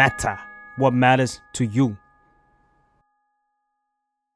[0.00, 0.36] matter
[0.80, 1.88] what matters to you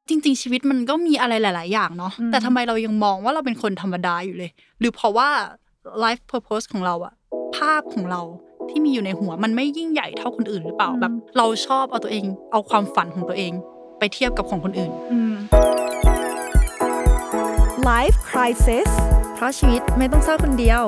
[0.08, 4.50] จริงๆ ชีวิตมันก็มีอะไรหลาย ๆ อย่างเนาะแต่ทำไมเรายังมองว่าเราเป็นคนธรรมดาอยู่เลย
[4.80, 5.28] หรือเพราะว่า
[6.04, 7.14] life purpose ของเราอะ
[7.56, 8.20] ภาพของเรา
[8.68, 13.52] ที่มีอยู่ในหัวมันไม่ยิ่งใหญ่เท่าคนอื่นหรือเปล่าแบบเราชอบเอาตัวเอง เอาความฝันของตัวเอง
[13.98, 14.92] ไปเทียบกับของคนอื่น
[17.90, 18.90] Life Crisis
[19.34, 20.82] เพราะชีวิตไม่ต้องเศร้าคนเดียว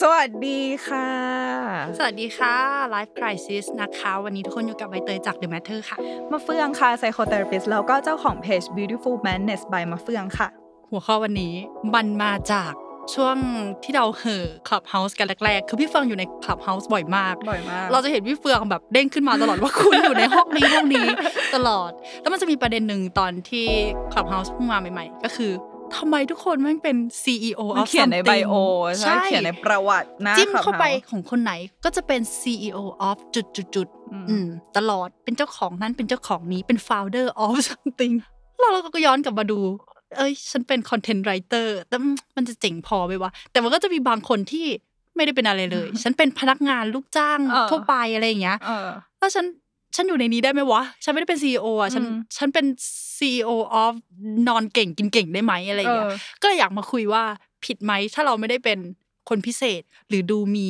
[0.00, 1.08] สวัสดีค่ะ
[1.98, 2.54] สวัสดีค่ะ
[2.94, 5.96] Life Crisis นะคะ วันนี้ทุกคนอยู่กับใบเตยจาก The Matter ค่ะ
[6.32, 10.48] มาเฟืองค่ะ psychotherapist แล้วก็เจ้าของเพจ Beautiful Madness by มาเฟืองค่ะ
[10.90, 11.54] หัวข้อวันนี้
[11.94, 12.72] มันมาจาก
[13.14, 13.36] ช่วง
[13.84, 21.06] ที่เราเห่อ Clubhouse กันแรกๆ คือพี่เฟืองอยู่ใน Clubhouse บ่อยมาก บ่อยมาก เราจะเห็นพี่เฟืองแบบเด้งขึ้นมาตลอดว่าคุณอยู่ในห้องนี้ห้องนี้
[21.54, 23.66] ตลอด แล้วมันจะมีประเด็นหนึ่งตอนที่
[24.12, 25.52] Clubhouse เพิ่งมาใหม่ๆ ก็คือ
[25.96, 28.54] ทำไมทุกคนแม่งเป็น CEO มัน of เขียนในไบ something โอ
[29.00, 31.52] ใช่เขียนในประวัตินะจิ้มเข้าไป Clubhouse ของคนไหน
[31.84, 38.14] ก็จะเป็น CEO of จุดจุดจุดๆอืมๆอืมตลอดเป็นเจ้าของนั้นเป็นเจ้าของนี้เป็น founder of something
[38.58, 39.58] แล้วเราก็ย้อนกลับมาดู
[40.16, 41.96] เอ้ย ฉันเป็น content writer แต่
[42.36, 44.66] มันจะเจ๋งพอไหมวะ แต่มันก็จะมีบางคนที่
[45.16, 49.44] ไม่ได้เป็นอะไรเลย ฉันเป็นพนักงานลูกจ้างเออทั่วไปอะไรอย่างเงี้ยเออแล้วฉัน
[49.96, 52.66] ฉันอยู่ในนี้ได้ไหมวะ ฉันไม่ได้เป็น CEO อะฉันอืมฉันเป็น
[53.18, 53.50] CEO
[53.82, 53.92] of
[54.48, 57.22] นอนเก่งกินเก่งได้ไหมอะไรอย่างเงี้ยเออก็เลยอยากมาคุยว่า
[57.64, 58.78] ผิดไหมถ้าเราไม่ได้เป็น
[59.28, 60.68] คนพิเศษหรือดูมี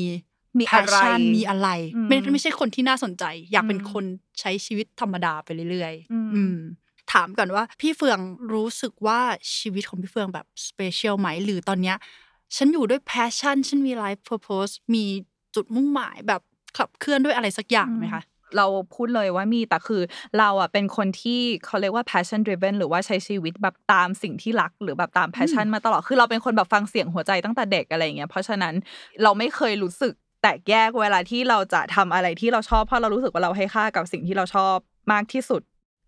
[0.59, 4.05] มีอะไร passion มีอะไรอืมไม่ไม่ใช่คนที่น่าสนใจ อยากเป็นอืมคน
[4.41, 6.57] ใช้ชีวิตธรรมดาไปเรื่อยอืมๆอืม
[7.13, 8.19] ถามก่อนว่า พี่เฟือง
[8.53, 9.21] รู้สึกว่า
[9.57, 11.97] ชีวิตของพี่เฟืองแบบสเปเชียลไหมหรือตอนเนี้ย
[12.57, 15.05] ฉันอยู่ด้วย passion ฉันมี life purpose มี
[15.55, 16.43] จุดมุ่งหมายแบบ
[16.77, 18.23] ขับเคลื่อนด้วยอะไรสักอย่างไหมคะ
[18.57, 20.03] เราพูดเลยว่ามีแต่คือ
[20.39, 28.75] เราอะเป็นคนที่เขาเรียกว่า passion driven หรือว่าใช้ชีวิตแบบตามสิ่งที่รักหรือแบบตาม passion มาตลอดคือเราเป็นคนแบบฟังเสียงหัวใจตั้งแต่เด็กอะไรอย่างเงี้ยเพราะฉะนั้น
[29.23, 34.77] เราไม่เคยรู้สึกแตกแยกเวลาที่เราจะทำอะไรที่เราชอบเพราะเรารู้สึกว่าเราให้ค่ากับสิ่งที่เราชอบ
[35.13, 35.63] มากที่สุด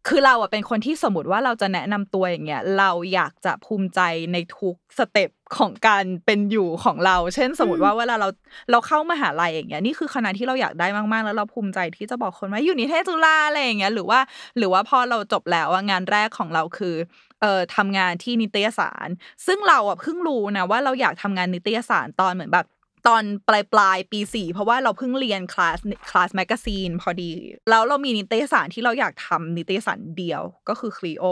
[0.09, 4.01] คือเราอะเป็นคนที่สมมติว่าเราจะแนะนำตัวอย่างเงี้ยเราอยากจะภูมิใจ
[4.33, 8.29] ในทุก step ของการเป็นอยู่ของเรา เช่น สมมติว่าเวลาเรา
[8.71, 14.21] เราเข้ามหาลัยอย่างเงี้ยนี่คือคณะที่เราอยากได้มากๆ แล้วเราภูมิใจที่จะบอกคนว่าอยู่นิเทศจุฬาอะไรอย่างเงี้ยหรือว่า
[14.59, 16.95] หรือว่าพอเราจบแล้วอะงานแรกของเราคือ
[17.41, 19.09] เอ่อทำงานที่นิตยสาร
[19.47, 22.67] ซึ่งเราอะเพิ่งรู้นะว่าเราอยากทำงานนิตยสารตอนเหมือนแบบ
[23.07, 25.79] ตอนปลายปลายปีสี่เพราะว่าเราเพิ่งเรียน class
[26.11, 27.31] class magazine พอดี
[27.71, 31.25] แล้วเรามีนิตยสารที่เราอยากทำนิตยสารเดียวก็คือ CLEO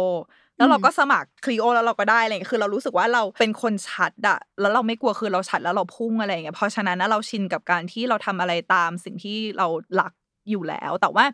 [0.57, 10.13] แล้วเราก็สมัคร CLEO แล้วเราก็ได้อะไรอย่างเงี้ยคือเรารู้สึกว่าเราเป็นคนชัดอะแล้วเราไม่กลัวคือเราชัดแล้วเราพุ่งอะไรอย่างเงี้ยเพราะฉะนั้นนะเราชินกับการที่เราทำอะไรตามสิ่งที่เราหลัก
[10.51, 11.25] อยู่แล้ว แต่ว่า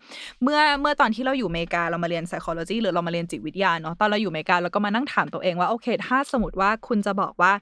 [0.43, 7.53] เมื่อเมื่อตอนที่เราอยู่อเมริกาเรามาเรียน psychology หรือเรามาเรียนจิตวิทยาเนาะตอนเราอยู่อเมริกาเราก็มานั่งถามตัวเองว่าโอเค ถ้าสมมติว่าคุณจะบอกว่า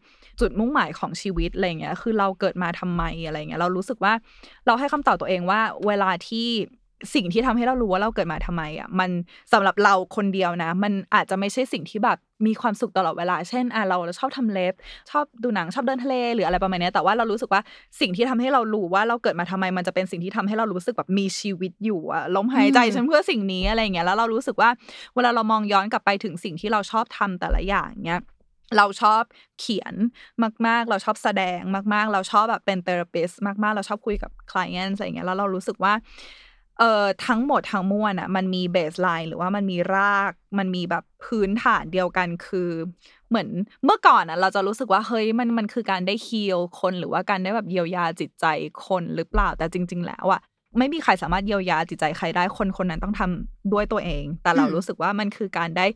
[0.40, 4.12] จุดมุ่งหมายของชีวิตอะไรเงี้ยคือเราเกิดมาทำไมอะไรเงี้ยเรารู้สึกว่า
[4.66, 6.48] เราให้คำตอบตัวเองว่าเวลาที่
[7.14, 9.10] สิ่งที่ทำให้เรารู้ว่าเราเกิดมาทำไมอะมัน
[9.52, 14.74] สำหรับเราคนเดียวนะ มันอาจจะไม่ใช่สิ่งที่แบบมีความสุขตลอดเวลา เช่นอะเราเราชอบทำเล็บ
[15.10, 17.60] ชอบดูหนังชอบเดินทะเลหรืออะไรประมาณเนี้ยแต่ว่าเรารู้สึกว่า
[18.00, 24.70] สิ่งที่ทำให้เรารู้ว่าเราเกิดมาทำไม มันจะเป็นสิ่งที่ทำให้เรารู้สึกแบบมีชีวิตอยู่อะลมหายใจอืมฉันเพื่อสิ่งนี้อะไรเงี้ยแล้วเรารู้สึกว่า
[25.14, 28.20] เวลาเรามองย้อนกลับไปถึงสิ่งที่เราชอบทำแต่ละอย่างเนี้ย
[28.76, 29.22] เราชอบ
[29.60, 29.94] เขียน
[30.66, 31.60] มาก ๆ เราชอบแสดง
[31.94, 35.92] มาก ๆ เราชอบแบบเป็น therapist มาก ๆ เราชอบคุยกับ client อะไรอย่างเงี้ยแล้วเรารู้สึกว่า
[36.78, 42.70] เอ่อทั้งหมดทั้งมวลอะ มันมี baseline หรือว่ามันมีราก มันมีแบบพื้นฐานเดียวกันคือ
[43.28, 43.48] เหมือน
[43.84, 48.46] เมื่อก่อนอะ เราจะรู้สึกว่าเฮ้ยมันมันคือการได้ฮีลคนหรือว่าการได้แบบเยียวยาจิตใจ
[48.86, 50.40] คนหรือเปล่าแต่จริง ๆ แล้วอะ
[50.78, 55.86] ไม่มีใครสามารถเยียวยาจิตใจใครได้คนคนนั้นต้องทำด้วยตัวเอง แต่เราอืมรู้สึกว่ามันคือการได้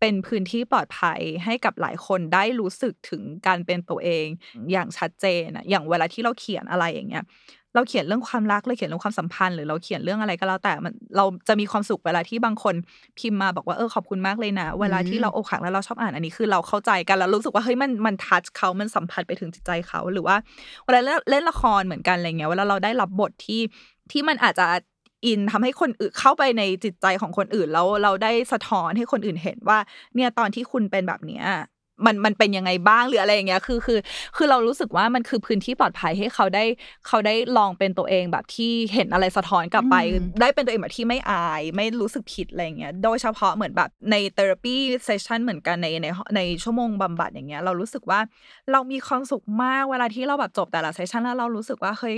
[0.00, 4.26] เป็นพื้นที่ปลอดภัยให้กับหลายคนได้รู้สึกถึงการเป็นตัวเอง
[4.72, 7.24] อย่างชัดเจนอะอย่างเวลาที่เราเขียนอะไรอย่างเงี้ย
[7.76, 12.74] เราเขียนเรื่องความรักเราเขียนเรื่องความสัมพันธ์หรือเราเขียนเรื่องอะไรก็แล้วแต่มันเราจะมีความสุขเวลาที่บางคน
[13.18, 20.36] พิมพ์มาบอกว่าเออขอบคุณมากเลยนะ เวลาที่เราอกหักแล้วเราชอบอ่านอันนี้คือเราเข้าใจกันแล้วรู้สึกว่าเฮ้ยมันมันทัชเขามันสัมผัสไปถึงจิตใจเขาหรือว่า
[20.84, 23.60] เวลาเล่นเล่นละครเหมือนกันอะไรเงี้ยเวลาเราได้รับบทที่
[24.12, 24.66] ที่มันอาจจะ
[25.26, 29.78] อินทำให้คนอื่นเข้าไปในจิตใจของคนอื่นแล้วเราได้สะท้อนให้คนอื่นเห็นว่า
[30.14, 31.44] เนี่ยตอนที่คุณเป็นแบบเนี้ย
[32.04, 33.98] มันมันเป็นยังไงบ้างหรืออะไรอย่างเงี้ยคือคือ
[34.36, 36.64] คือเรารู้สึกว่ามันคือพื้นที่ปลอดภัยให้เขาได้
[37.06, 46.06] เขาได้ลองเป็นตัวเองแบบที่เห็นอะไรสะท้อนกลับไปอืมได้เป็นตัวเองแบบที่ไม่อาย ไม่รู้สึกผิดอะไรอย่างเงี้ยโดยเฉพาะเหมือนแบบในเทอราปีเซสชันเหมือนกันในใน
[46.36, 48.20] ในชั่วโมงบำบัดอย่างเงี้ยเรารู้สึกว่า
[48.72, 52.16] เรามีความสุขมากเวลาที่เราแบบจบแต่ละเซสชันแล้วเรารู้สึกว่าเฮ้ย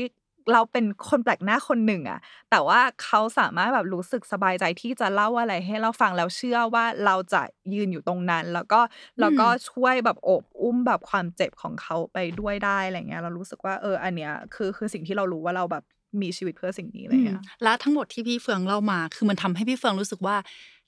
[0.53, 7.43] เราเป็นคนแปลกหน้าคนหนึ่งอะแต่ว่าเขาสามารถแบบรู้สึกสบายใจที่จะเล่าอะไรให้เราฟังแล้วเชื่อว่าเราจะ
[7.75, 8.81] ยืนอยู่ตรงนั้น แล้วก็
[9.21, 15.85] แล้วก็ช่วยแบบโอบอุ้มแบบความเจ็บของเขาไปด้วยได้อะไรเงี้ยเรารู้สึกว่าเอออันเนี้ยคือคือสิ่งที่เรารู้ว่าเราแบบ
[16.23, 20.37] มีชีวิตเพื่อสิ่งนี้อะไรอืมเงี้ยและทั้งหมดที่พี่เฟืองเล่ามา คือมันทำให้พี่เฟืองรู้สึกว่า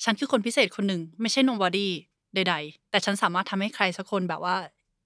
[0.05, 1.87] ฉันคือคนพิเศษคนหนึ่งไม่ใช่ nobody
[2.35, 4.57] ใด ๆ แต่ฉันสามารถทำให้ใครสักคนแบบว่า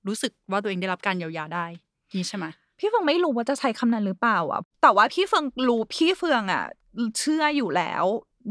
[0.06, 1.66] รู้สึกว่าตัวเองได้รับการเยียวยาได้
[2.14, 2.46] นี่ใช่ไหม
[2.84, 6.64] พี่เฟืองไม่รู้ว่าจะใช้คำนั้นหรือเปล่าอะ แต่ว่าพี่เฟืองรู้พี่เฟืองอะ
[7.18, 8.04] เชื่ออยู่แล้ว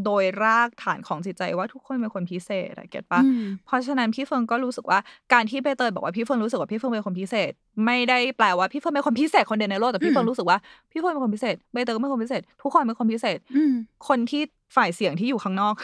[0.05, 4.99] โดยรากฐานของจิตใจว่าทุกคนเป็นคนพิเศษอะเก็ตปะอืมเพราะฉะนั้นพี่เฟิงก็รู้สึกว่า
[5.33, 7.51] การที่ใบเตยบอกว่าพี่เฟิงรู้สึกว่าพี่เฟิงเป็นคนพิเศษ
[7.85, 10.57] ไม่ได้แปลว่าพี่เฟิงเป็นคนพิเศษคนเดียวในโลกแต่พี่เฟิงอืมรู้สึกว่า
[10.91, 13.73] พี่เฟิงเป็นคนพิเศษใบเตยก็เป็นคนพิเศษ ทุกคนเป็นคนพิเศษอืม
[14.07, 14.41] คนที่
[14.75, 15.75] ฝ่ายเสียงที่อยู่ข้างนอก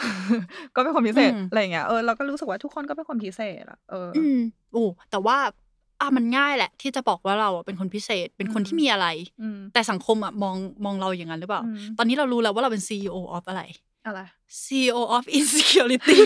[0.74, 4.38] ก็เป็นคนพิเศษอืมอะไรอย่างเงี้ยเออเราก็รู้สึกว่าทุกคนก็เป็นคนพิเศษอะเออออืม
[4.72, 5.36] โอ้แต่ว่า
[6.00, 9.06] อะมันง่ายแหละ ที่จะบอกว่าเราอะเป็นคนพิเศษ เป็นคนอืมที่มีอะไร
[9.42, 13.62] อืมแต่สังคมอะมองมองเราอย่างนั้นหรือเปล่าอืมตอนนี้เรารู้แล้วว่าเราเป็น CEO of อะไร
[14.06, 14.20] อะไร
[14.64, 16.18] CEO of insecurity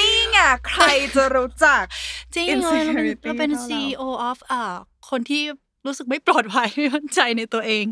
[0.00, 0.84] นี่ไงใคร
[1.16, 1.82] จะรู้จัก
[2.34, 4.62] จริงเลยเราเป็น insecurity เราเป็นเท่าเรา CEO of อ่า
[5.10, 5.42] คนที่
[5.86, 7.84] รู้สึกไม่ปลอดภัยไม่มั่นใจในตัวเอง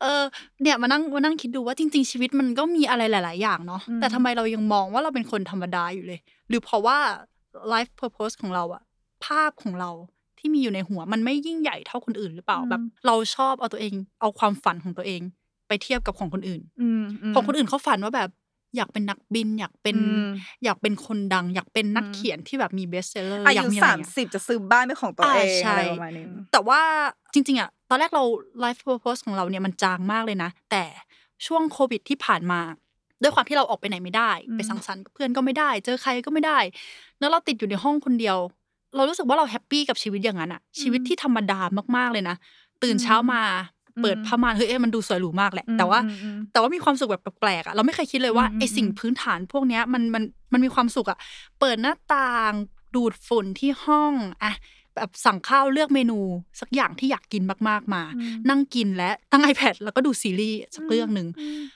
[0.00, 0.22] เออ
[0.62, 6.98] เนี่ยมานั่งมานั่งคิดดูว่าจริง ๆ ชีวิตมันก็มีอะไรหลาย ๆ อย่างเนาะอืมแต่ทำไมเรายังมองว่าเราเป็นคนธรรมดาอยู่เลย หรือเพราะว่า
[7.72, 8.82] life purpose ของเราอะ
[9.24, 9.90] ภาพของเรา
[10.38, 15.20] ที่มีอยู่ในหัวมันไม่ยิ่งใหญ่เท่าคนอื่นหรือเปล่าแบบ เราชอบเอาตัวเอง เอาความฝันของตัวเอง
[15.68, 18.30] ไปเทียบกับของคนอื่นอืมมของคนอื่นเขาฝันว่าแบบ
[18.76, 20.30] อยากเป็นนักบิน อยากเป็นอืม
[20.64, 26.80] อยากเป็นคนดัง อยากเป็นนักอืมเขียนที่แบบมี best seller อยากมีอะไรเงี้ยอายุสามสิบจะซื้อบ้านเป็นของตัวเองอ่าใช่อะไรประมาณนี้แต่ว่า
[27.32, 28.24] จริง ๆอะตอนแรกเรา
[28.64, 30.84] life purpose ของเราเนี่ยมันจางมากเลยนะ แต่
[31.46, 32.60] ช่วงโควิดที่ผ่านมา
[33.22, 36.58] ด้วยความที่เราออกไปไหนไม่ได้อืมไปสังสรรค์กับเพื่อนก็ไม่ได้ เจอใครก็ไม่ได้
[37.18, 38.38] แล้วเราติดอยู่ในห้องคนเดียว
[38.96, 41.60] เรารู้สึกว่าเราแฮปปี้กับชีวิตอย่างนั้นอะชีวิตที่ธรรมดา
[41.96, 42.36] มากๆเลยนะ
[42.82, 43.42] ตื่นเช้ามา
[44.02, 51.18] เปิดผ้าม่านเฮ้ยเอ๊ะมันดูสวยหรูมากแหละ แต่ว่าอืมอืมแต่ว่ามีความสุขแบบแปลกๆอะเราไม่เคยคิดเลยว่าอืมไอสิ่งอืมพื้นฐานพวกเนี้ยมันมันมันมีความสุขอะ
[51.60, 52.52] เปิดหน้าต่าง
[52.94, 54.12] ดูดฝุ่นที่ห้อง
[54.42, 54.52] อะ
[54.96, 56.18] แบบสั่งข้าวเลือกเมนู
[56.60, 61.26] สักอย่างที่อยากกินมากๆมาอืมนั่งกินและตั้ง iPad แล้วก็ดูซีรีส์สักเรื่องหนึ่ง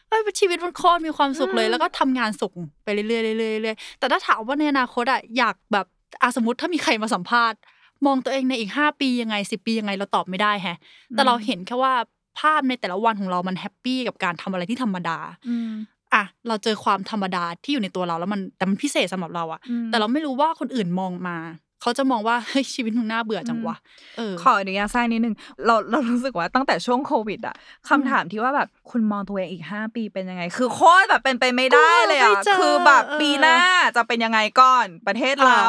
[0.08, 2.54] เอ้ยชีวิตมันโคตรมีความสุขเลยอืมแล้วก็ทำงานส่ง
[2.84, 5.86] ไปเรื่อยๆเรื่อยๆเรื่อยๆแต่ถ้าถามว่าในอนาคตอะอยากแบบ
[6.22, 7.58] อาสมมติถ้ามีใครมาสัมภาษณ์
[8.06, 10.78] มองตัวเองในอีกห้าปียังไงสิบปียังไงเราตอบไม่ได้แฮะ
[11.10, 11.94] แต่เราเห็นแค่ว่า
[12.38, 15.18] ภาพในแต่ละวันของเรามัน happy กับการทำอะไรที่ธรรมดา
[15.48, 15.70] อืม
[16.14, 21.36] อะเราเจอความธรรมดาที่อยู่ในตัวเราแล้วมันแต่มันพิเศษสำหรับเราอะอืมแต่เราไม่รู้ว่าคนอื่นมองมา
[21.82, 23.76] เขาจะมองว่าเฮ้ยชีวิตมึงน่าเบื่อจังวะ
[24.18, 25.34] เออขออนุญาตแทรกนิดนึง
[25.66, 27.54] เราเรารู้สึกว่าตั้งแต่ช่วงโควิดอะ
[27.88, 33.58] คำถามที่ว่าแบบคุณมองตัวเองอีกห้าปีเป็นยังไง คือโคตรแบบเป็นไปไม่ได้เลยกลัวอะไม่เจอคือแบบเออปีหน้า
[33.96, 35.62] จะเป็นยังไงก่อนประเทศเรา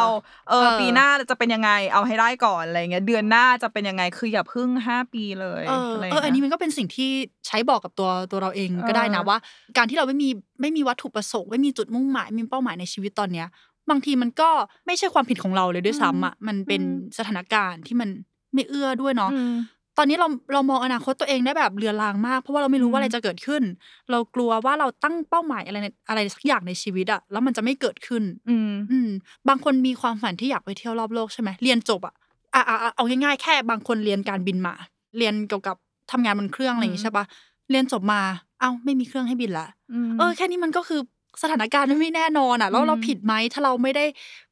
[0.50, 7.12] เออเออปีหน้าจะเป็นยังไงเอาให้ได้ก่อนอะไรเงี้ยเดือนหน้าจะเป็นยังไงคืออย่าพึ่งห้าปีเลยเอออะไรเอออันนี้เงี้ยมันก็เป็นสิ่งที่
[7.48, 9.38] ใช้บอกกับตัวตัวเราเองก็ได้นะเออว่า
[9.78, 10.30] การที่เราไม่มี
[10.62, 13.48] ไม่มีวัตถุประสงค์ไม่มีจุดมุ่งหมายไม่มีเป้าหมายในชีวิตตอนเนี้ย
[13.90, 14.50] บางทีมันก็
[14.86, 16.82] ไม่ใช่ความผิดของเราเลยด้วยซ้ำอะมันเป็น
[17.18, 18.10] สถานการณ์ที่มัน
[18.54, 19.54] ไม่เอื้อด้วยเนาะอืม
[19.98, 23.64] ตอนนี้เราเรามองอนาคตตัวเองได้แบบเรือรางมาก เพราะว่าเราไม่รู้ว่าอะไรอืมจะเกิดขึ้น
[24.12, 29.10] เรากลัวว่าเราตั้งเป้าหมายอะไรในอะไรสักอย่างในชีวิตอะแล้วมันจะไม่เกิดขึ้นอืมอืม
[29.48, 32.14] บางคนมีความฝันที่อยากไปเที่ยวรอบโลกใช่ไหมเรียนจบอะ
[32.56, 34.74] อะอะอะเอาง่ายๆแค่บางคนเรียนการบินมา
[35.18, 35.76] เรียนเกี่ยวกับ
[36.12, 37.26] ทำงานบนเครื่องอะไรอย่างงี้ใช่ปะ
[37.72, 38.22] เรียนจบมา
[38.60, 39.68] เอ้าไม่มีเครื่องให้บินละ
[40.08, 41.02] มเออแค่นี้มันก็คือ
[41.42, 44.06] สถานการณ์มันไม่แน่นอนอะ แล้วเราอืมผิดไหมถ้าเราไม่ได้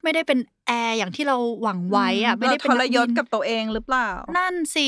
[0.04, 4.88] ไม่ได้เป็นแอร์อย่างที่เราหวังไว้อะ ไม่ได้เป็นราทรนักยบิศนกับตัวเองหรือเปล่า นั่นสิ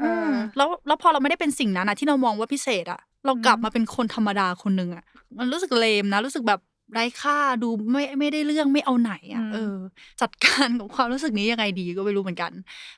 [0.00, 5.04] เอออืมแล้วแล้วพอเราไม่ได้เป็นสิ่งนั้นอะที่เรามองว่าพิเศษอะ เรากลับมาเป็นคนธรรมดาคนหนึ่งอะ
[5.38, 6.60] มันรู้สึกเลมนะ รู้สึกแบบ
[6.92, 9.76] ไร้ค่าดูไม่ไม่ได้เรื่องไม่เอาไหนอะอืมเออ
[10.20, 12.52] จัดการกับความรู้สึกนี้ยังไงดีก็ไม่รู้เหมือนกัน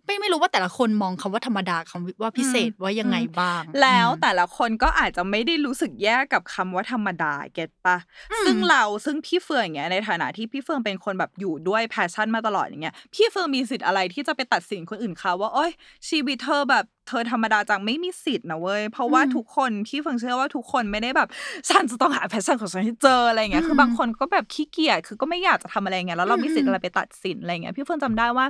[0.04, 7.96] ไม่ไม่รู้ว่าแต่ละคนมองคำว่าธรรมดาคำว่าพิเศษว่ายังไงบ้าง แล้วอืมแต่ละคนก็อาจจะไม่ได้รู้สึกแย่กับคำว่าธรรมดา get ปะ
[8.32, 15.70] อืมซึ่งเราซึ่งพี่เฟืองอย่างเงี้ยในฐานะที่พี่เฟืองเป็นคนแบบอยู่ด้วย passion มาตลอดอย่างเงี้ยพี่เฟืองมีสิทธิ์อะไรที่จะไปตัดสินคนอื่นเขาว่าโอ้ย
[16.08, 21.28] ชีวิตเธอแบบเธอธรรมดาจังไม่มีสิทธิ์นะเว้ย เพราะว่าอืมทุกคนพี่เฟืองเชื่อว่าทุกคนไม่ได้แบบ
[21.70, 28.46] ฉันจะต้องหา passion ของฉันให้เจออะไรเงี้ยอืมคือบางคนก็แบบขี้เกียจคือก็ไม่อยากจะทำอะไรเงี้ยแล้วเรามีสิทธิ์อืมอะไรไปตัดสินอะไรเงี้ยพี่เฟืองจำได้ว่า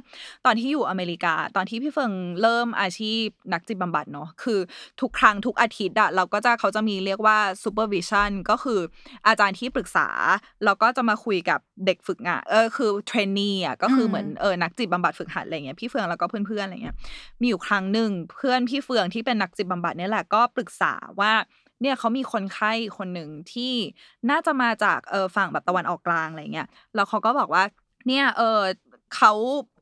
[0.46, 4.58] ตอนที่อยู่อเมริกา ตอนที่พี่เฟิงเริ่มอาชีพนักจิตบำบัดเนาะคือ
[5.00, 8.80] ทุกครั้งทุกอาทิตย์อะเราก็จะเขาจะมีเรียกว่า supervision ก็คือ
[9.26, 10.08] อาจารย์ที่ปรึกษา
[10.64, 16.96] แล้วก็จะมาคุยกับเด็กฝึกงานเออคือเทรนนีอะก็คือเหมือนเออนักจิตบำบัดฝึกหัดอะไรเงี้ยพี่เฟืองแล้วก็เพื่อนๆอะไรเงี้ย
[17.40, 21.32] มีอยู่ครั้งหนึ่งเพื่อนพี่เฟืองที่เป็นนักจิตบำบัดเนี่ยแหละก็ปรึกษาว่า
[21.82, 23.72] เนี่ยเขามีคนไข้คนหนึ่งที่
[24.30, 27.64] น่าจะมาจากเออฝั่งแบบตะวันออกกลางอะไรเงี้ยแล้วเขาก็บอกว่า
[28.08, 28.60] เนี่ยเออ
[29.16, 29.32] เขา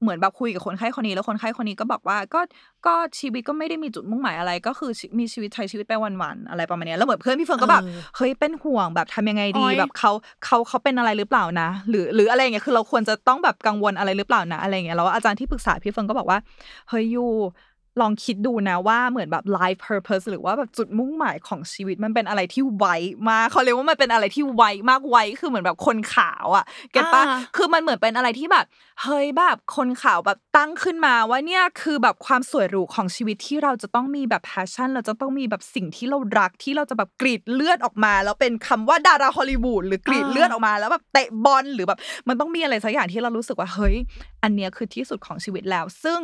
[0.01, 2.41] เหมือนแบบคุยกับคนไข้คนนี้แล้วคนไข้คนนี้ก็บอกว่าก็
[2.87, 10.13] ก็ชีวิตก็ไม่ได้มีจุดมุ่งหมายอะไร ก็คือมีชีวิตใช้ชีวิตไปวันๆอะไรประมาณเนี้ยแล้วเหมือนเพื่อนพี่เฟิร์นก็แบบเออเฮ้ยเป็นห่วงแบบทำยังไงดีโอ๊ยแบบเขา
[10.45, 16.39] เขาเขาเป็นอะไรหรือเปล่านะ หรือหรืออะไรอย่างเงี้ยคือเราควรจะต้องแบบกังวลอะไรหรือเปล่านะอะไรอย่างเงี้ยแล้วอาจารย์ที่ปรึกษาพี่เฟิร์นก็บอกว่า
[16.89, 17.27] เฮ้ยยู
[18.01, 22.87] ลองคิดดูนะว่าเหมือนแบบ life purpose หรือว่าแบบจุดมุ่งหมายของชีวิตมันเป็นอะไรที่ไว
[23.29, 28.65] มากเขาเรียกว่ามันเป็นอะไรที่ไวมากไวคือเหมือนแบบคนขาวอะเก็ตปะอ่าคือมันเหมือนเป็นอะไรที่แบบ
[29.03, 43.97] เฮ้ยแบบคนขาวแบบตั้งขึ้นมาว่าเนี่ยคือแบบความสวยหรูของชีวิตที่เราจะต้องมีแบบ passion เราจะต้องมีแบบสิ่งที่เรารักที่เราจะแบบกรีดเลือดออกมา แล้วเป็นคำว่าดาราฮอลลีวูดหรือกรีดเลือดออกมาแล้วแบบเตะบอลหรือแบบมันต้องมีอะไรสักอย่างที่เรารู้สึกว่าเฮ้ย
[44.43, 46.21] อันเนี้ยคือที่สุดของชีวิตแล้ว ซึ่ง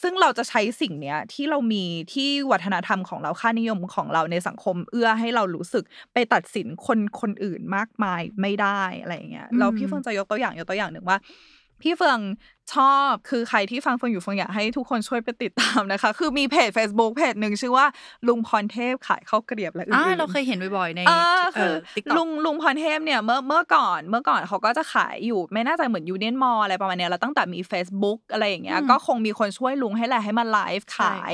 [0.00, 1.84] ซึ่งเราจะใช้สิ่งเนี้ยที่เรามี
[2.14, 11.18] ที่วัฒนธรรมของเราค่านิยมของเราในสังคมเอื้อให้เรารู้สึกไปตัดสินคนคนอื่นมากมายไม่ได้อะไรอย่างเงี้ยเราพี่เฟืองจะยกตัวอย่างยกตัวอย่างหนึ่งว่า
[11.82, 12.18] พี่เฟือง
[12.74, 17.86] ชอบคือใครที่ฟังเฟืองอยู่เฟืองอยากให้ทุกคนช่วยไปติดตามนะคะ คือมีเพจ Facebook เพจหนึ่งชื่อว่า
[18.28, 31.32] ลุงพรเทพขายข้าวเกรียบและอื่อ่านเราเคยเห็นบ่อยๆในเออคือ TikTok ลุงลุงพรเทพเนี่ยเมื่อเมื่อก่อนเมื่อก่อนเขาก็จะขายอยู่ไม่น่าจะเหมือน Union Mall อะไรประมาณเนี้ยแล้วตั้งแต่มี Facebook อะไรอย่างเงี้ยอืมก็คงมีคนช่วยลุงให้แหละให้มาไลฟ์ใช่ขาย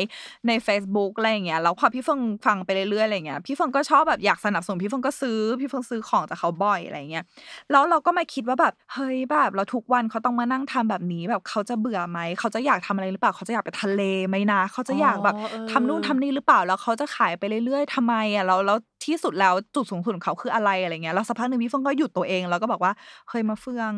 [0.48, 7.24] ใน Facebook อะไรอย่างเงี้ยแล้วพอพี่เฟิงฟังไปเรื่อยๆอะไรเงี้ยพี่เฟิงก็ชอบแบบอยากสนับสนุนพี่เฟิงก็ซื้อพี่เฟิงซื้อของจากเขาบ่อยอะไรเงี้ย
[7.70, 22.92] แล้วเราก็มาคิดว่าแบบเฮ้ยแบบเราทุกวันเขาต้องมานั่งทำแบบนี้แบบเขาจะเบื่อไหมเขาจะอยากทำอะไรหรือเปล่าเขาจะอยากไปทะเลไหมนะเขาจะอยากแบบอ๋อเออทำนู่นทำนี่หรือเปล่าแล้วเขาจะขายไปเรื่อยๆทำไมอะแล้วแล้วที่สุดแล้วจุดสูงสุดของเขาคืออะไรอะไรเงี้ยแล้วสักพักหนึ่งพี่เฟื่องก็หยุดตัวเองแล้วก็บอกว่า
[23.28, 23.92] เฮ้ยมาเฟื่อง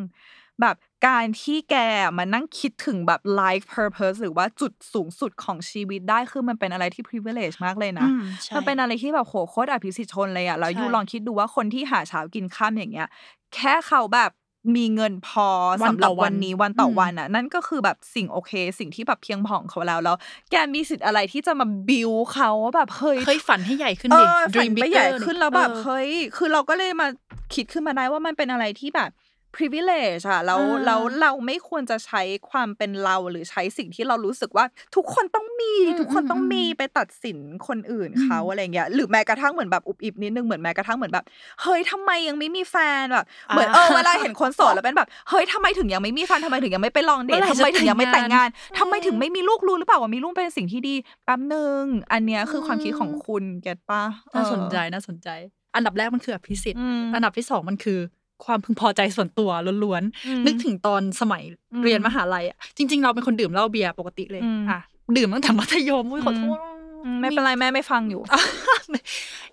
[0.60, 1.76] แบบการที่แก
[2.18, 13.08] มานั่งคิดถึงแบบ life purpose หรือว่าจุดสูงสุดของชีวิตได้คือมันเป็นอะไรที่ privilege มากเลยนะอืมใช่มันเป็นอะไรที่แบบโหโคตรอภิสิทธิ์ชนเลยอะแล้วใช่ยูลองคิดดูว่าคนที่หาเช้ากินข้ามอย่างเงี้ย
[13.54, 14.30] แค่เขาแบบ
[14.76, 15.48] มีเงินพอ
[15.82, 20.16] วันสำหต่รัอบวันวันนี้วันต่ออมวันอะ นั่นก็คือแบบสิ่งโอเค สิ่งที่แบบเพียงพอของเขาแล้วแล้ว
[20.50, 27.08] แกมีสิทธิ์อะไรที่จะมาบิวเขาว่าแบบเฮ้ยเคยฝันให้ใหญ่ขึ้นเอดิอฝัน dream ไป bigger ใหญ่ขึ้นแล้วแบบเออเฮ้ยคือเราก็เลยมา
[27.54, 29.10] คิดขึ้นมาได้ว่ามันเป็นอะไรที่แบบ
[29.56, 34.64] privilege อะแล้วอ่าแล้วเราไม่ควรจะใช้ความเป็นเราหรือใช้สิ่งที่เรารู้สึกว่า
[34.96, 41.24] ทุกคนต้องมีอืมทุกคนต้องอืมมีไปตัดสินคนอื่นเขาอะไรเงี้ยหรือแม้กระทั่งเหมือนแบบอุบอิบนิดนึงเหมือนแม้กระทั่งเหมือนแบบ
[41.62, 54.02] เฮ้ยทำไมยังไม่มีแฟนแบบเหมือนเออเวลาเห็นคนโสดแล้วเป็นแบบเฮ้ยทำไมถึงยังไม่มีแฟนทำไมถึงยังไม่ไปลองเดทเมื่อไหร่ทำไมถึงยังไม่แต่งงานจะแต่งงานทำไมถึงไม่มีลูกรู้หรือเปล่าว่ามีลูกเป็นสิ่งที่ดีแป๊บนึงอันเนี้ยคือความคิดของคุณเก็ตปะ
[54.34, 55.28] น่าสนใจเออน่าสนใจ
[55.74, 57.98] อันดับแรกมันคืออภิสิทธิ์อืมอันดับที่สองมันคือ
[58.44, 59.50] ความพึงพอใจส่วนตัว
[59.84, 61.42] ล้วนอืมๆนึกถึงตอนสมัย
[61.72, 64.80] อืมเรียนมหาลัยอะจริง ๆ เราเป็นคนดื่มเหล้าเบียร์ปกติเลยอืมอะ
[65.16, 66.58] ดื่มตั้งแต่มัธยมอุ้ยขอโทษ
[67.04, 68.22] อืมไม่เป็นไรแม่ไม่ฟังอยู่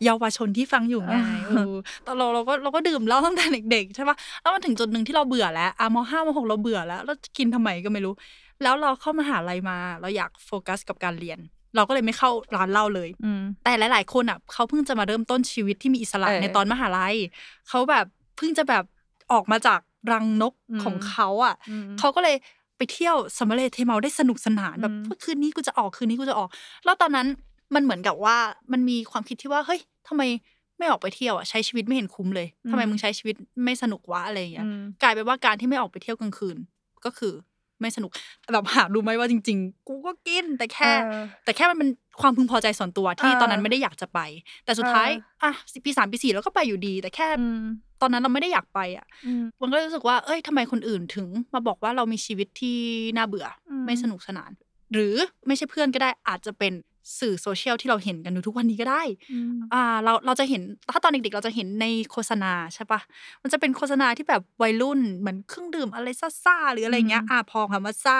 [0.04, 8.14] เยาวชนที่ฟังอยู่ไงอ่าเออแต่เราเราก็เราก็ดื่มเหล้าตั้งแต่เด็กๆใช่ปะแล้วมันถึงจุดหนึ่งที่เราเบื่อแล้วอะมห้ามหกเราเบื่อแล้วเราจะกินทำไมก็ไม่รู้
[8.64, 11.40] แล้วเราเข้ามหาลัยมา เราอยากโฟกัสกับการเรียน
[11.76, 17.16] เราก็เลยไม่เข้าร้านเหล้าเลยอืมแต่หลาย ๆ คนอะเขาเพิ่งจะมาเริ่มต้นชีวิตที่มีอิสระเออในตอนมหาลัย
[17.70, 18.06] เขาแบบ
[18.38, 18.84] เพิ่งจะแบบ
[19.32, 19.80] ออกมาจาก
[20.12, 22.36] รังนกอืมของเขาอะอืมเขาก็เลย
[22.78, 26.50] ไปเที่ยวซัมเมอร์เลเทเมาได้สนุกสนานแบบอืมคืนนี้กูจะออกคืนนี้กูจะออก
[26.86, 27.28] แล้วตอนนั้น
[27.76, 28.38] มันเหมือนกับว่า
[28.72, 30.24] มันมีความคิดที่ว่าเฮ้ยทำไม
[30.78, 36.58] ไม่ออกไปเที่ยวอะใช้ชีวิตไม่เห็นคุ้มเลยทำไมมึงใช้ชีวิตไม่สนุกวะอะไรอย่างเงี้ยอืมกลายเป็นว่าการที่ไม่ออกไปเที่ยวกลางคืน
[37.06, 37.34] ก็คือ
[37.82, 38.12] ไม่สนุก
[38.54, 41.90] แบบหารู้ไหมว่าจริง ๆ กูก็กินแต่แค่เออแต่แค่มันเป็น
[42.22, 44.20] ความพึงพอใจส่วนตัวที่เออตอนนั้นไม่ได้อยากจะไป
[44.66, 47.64] แต่สุดท้ายเอออะปีสามปีสี่เราก็ไปอยู่ดี แต่แค่อืม
[48.02, 52.78] ตอนนั้นเราไม่ได้อยากไปอะอืมมันก็รู้สึกว่า เอ้ยทำไมคนอื่นถึง มาบอกว่าเรามีชีวิตที่
[53.18, 54.52] น่าเบื่ออมไม่สนุกสนาน
[54.94, 55.16] หรือ
[55.48, 56.74] ไม่ใช่เพื่อนก็ได้อาจจะเป็น
[57.20, 60.62] สื่อโซเชียลที่เราเห็นกันอยู่ทุกวันนี้ก็ได้อืมอ่า เรา เราจะเห็น
[60.92, 63.00] ถ้าตอนเด็กๆ เราจะเห็นในโฆษณาใช่ปะ
[63.44, 66.08] มันจะเป็นโฆษณาที่แบบวัยรุ่น เหมือนเครื่องดื่มอะไร
[66.44, 68.20] ซ่าๆ หรืออะไรเงี้ยอืมอ่าพอคำว่าซ่า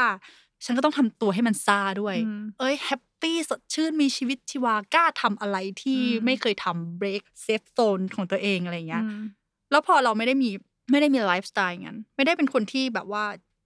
[0.66, 9.24] ฉันก็ต้องทำตัวให้มันซ่าด้วยอืมเอ้ย happy สดชื่นมีชีวิตชีวากล้าทำอะไรที่อืมไม่เคยทำ break safe zone ของตัวเองอะไรเงี้ยอืม
[9.72, 10.50] แล้วพอเราไม่ได้มี
[10.92, 13.24] ไม่ได้มีไลฟ์สไตล์งั้น ไม่ได้เป็นคนที่แบบว่า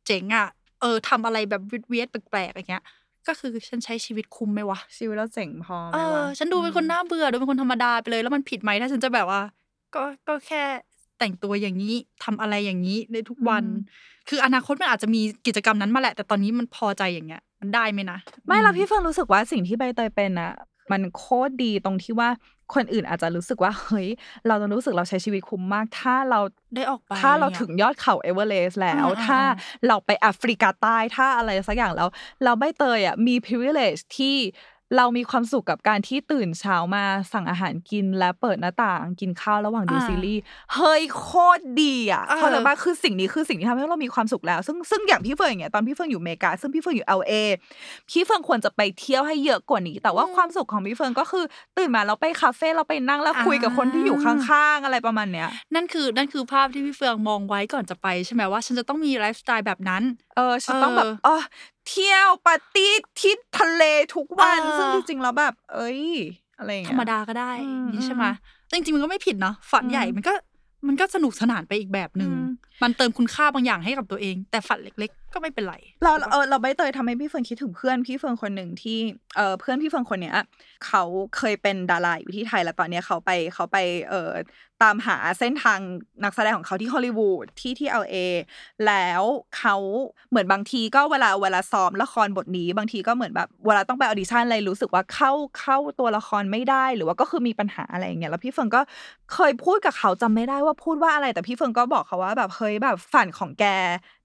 [0.07, 0.47] เจ๋งอะ
[0.81, 2.83] เออทำอะไรแบบ weird ๆแปลกๆอย่างเงี้ย
[3.27, 9.41] ก็คือฉันใช้ชีวิตคุ้มไหมวะ ชีวิตเราเจ๋งพอไหมวะเออฉันดูเป็นคนน่าเบื่อดูเป็นคนธรรมดาไปเลย แล้วมันผิดไหมถ้าฉันจะแบบว่า
[9.95, 10.63] ก็ก็แค่
[11.19, 13.63] แต่งตัวอย่างนี้ทำอะไรอย่างนี้ในทุกวัน
[14.29, 20.53] คืออนาคตมันอาจจะมีกิจกรรมนั้นมาแหละ แต่ตอนนี้มันพอใจอย่างเงี้ย มันได้ไหมนะไม่เราพี่เฟืองรู้สึกว่าสิ่งที่ใบเตยเป็นอะ
[20.91, 22.29] มันโคตรดีตรงที่ว่า
[22.73, 24.07] คนอื่นอาจจะรู้สึกว่าเฮ้ย
[24.47, 26.39] เราจะรู้สึกเราใช้ชีวิตคุ้มมาก ถ้าเรา
[26.75, 32.09] ได้ออกไปถ้าเราเนี่ยถึงยอดเขาเอเวอเรสต์แล้วอ่าถ้าอ่าเราไปแอฟริกาใต้ถ้าอะไรสักอย่างแล้ว
[32.43, 34.35] เราใบเตยอะมี privilege ที่
[34.97, 40.41] เรามีความสุขกับการที่ตื่นเช้ามาสั่งอาหารกินและเปิดหน้าต่างกินข้าวระหว่างดูอ่าซีรีส์
[40.75, 47.33] เฮ้ยโคตรดีอะเออเข้าใจปะคือสิ่งนี้คือสิ่งที่ทำให้เรามีความสุขแล้ว ซึ่งซึ่งอย่างพี่เฟิร์นอย่างเงี้ยตอนพี่เฟิร์นอยู่อเมริกาซึ่งพี่เฟิร์นอยู่ LA
[48.09, 51.45] พี่เฟืองควรจะไปเที่ยวให้เยอะกว่านี้ แต่ว่าความสุขของพี่เฟืองก็คือ
[51.77, 60.03] ตื่นมาเราไปคาเฟ่เราไปนั่งแล้วคุยกับคนที่อยู่ข้างๆอะไรประมาณเนี้ยนั่นคือนั่นคือภาพที่พี่เฟืองมองไว้ก่อนจะไปใช่ไหมว่า ฉันจะต้องมีไลฟ์สไตล์แบบนั้น
[60.35, 61.41] เออฉันต้องแบบเออ
[61.81, 63.83] เออเที่ยวปาร์ตี้ที่ทะเล
[64.15, 66.01] ทุกวันเออซึ่งจริงๆแล้วแบบ เอ้ย
[66.57, 68.25] อะไรอย่างธรเงี้ยธรรมดาก็ได้อืมนี่ใช่ไหม
[68.67, 70.33] แต่จริงๆมันก็ไม่ผิดเนาะฝันอืมใหญ่มันก็
[70.87, 72.47] มันก็สนุกสนานไปอีกแบบหนึ่งอืม
[72.83, 78.97] มันเติมคุณค่าบางอย่างให้กับตัวเอง แต่ฝันเล็ก ๆ ก็ไม่เป็นไร เราเออเราใบเตยทำให้พี่เฟิร์นคิดถึงเพื่อนพี่เฟิร์นคนหนึ่งที่
[79.35, 80.35] เออเพื่อนพี่เฟิร์นคนเนี้ย
[80.85, 81.03] เขา
[81.37, 83.77] เคยเป็นดาราอยู่ที่ไทยแล้วตอนเนี้ยเขาไปเขาไป
[84.09, 84.31] เออ
[84.83, 85.79] ตามหาเส้นทาง
[86.23, 88.15] นักแสดงของเขาที่ฮอลลีวูดที่ที่ LA
[88.87, 89.21] แล้ว
[89.57, 89.75] เขา
[90.29, 98.81] เหมือนบางทีก็เวลาเวลาซ้อมละครบทนี้ บางทีก็เหมือนแบบเวลาต้องไปออดิชั่นอะไรรู้สึกว่าเข้าเข้าตัวละครไม่ได้หรือว่าก็คือมีปัญหาอะไรอย่างเงี้ยแล้วพี่เฟิร์นก็
[99.33, 103.65] เคยพูดกับเขาจำไม่ได้ว่าพูดว่าอะไร แต่พี่เฟิร์นก็บอกเขาว่าแบบเฮ้ยแบบฝันของแก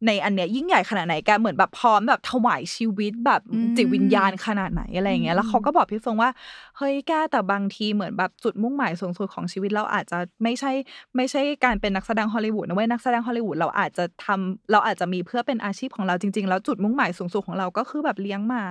[0.06, 6.30] ในอันเนี้ยยิ่งใหญ่ขนาดไหนแกเหมือนแบบพร้อมแบบถวายชีวิตแบบอืมจิตวิญญาณขนาดไหนอะไรอย่างเงี้ยแล้วเขาก็บอกพี่เฟิร์นว่า
[6.78, 10.72] เฮ้ยแกแต่บางทีเหมือนแบบจุดมุ่งหมายสูงสุดของชีวิตเราอาจจะไม่ใช่
[11.16, 18.64] ไม่ใช่การเป็นนักแสดงฮอลลีวูดนะเว้ยนักแสดงฮอลลีวูดเราอาจจะทำเราอาจจะมีเพื่อเป็นอาชีพของเราจริง ๆ แล้วจุดมุ่งหมายสูงสุดของเราก็คือแบบเลี้ยงหมา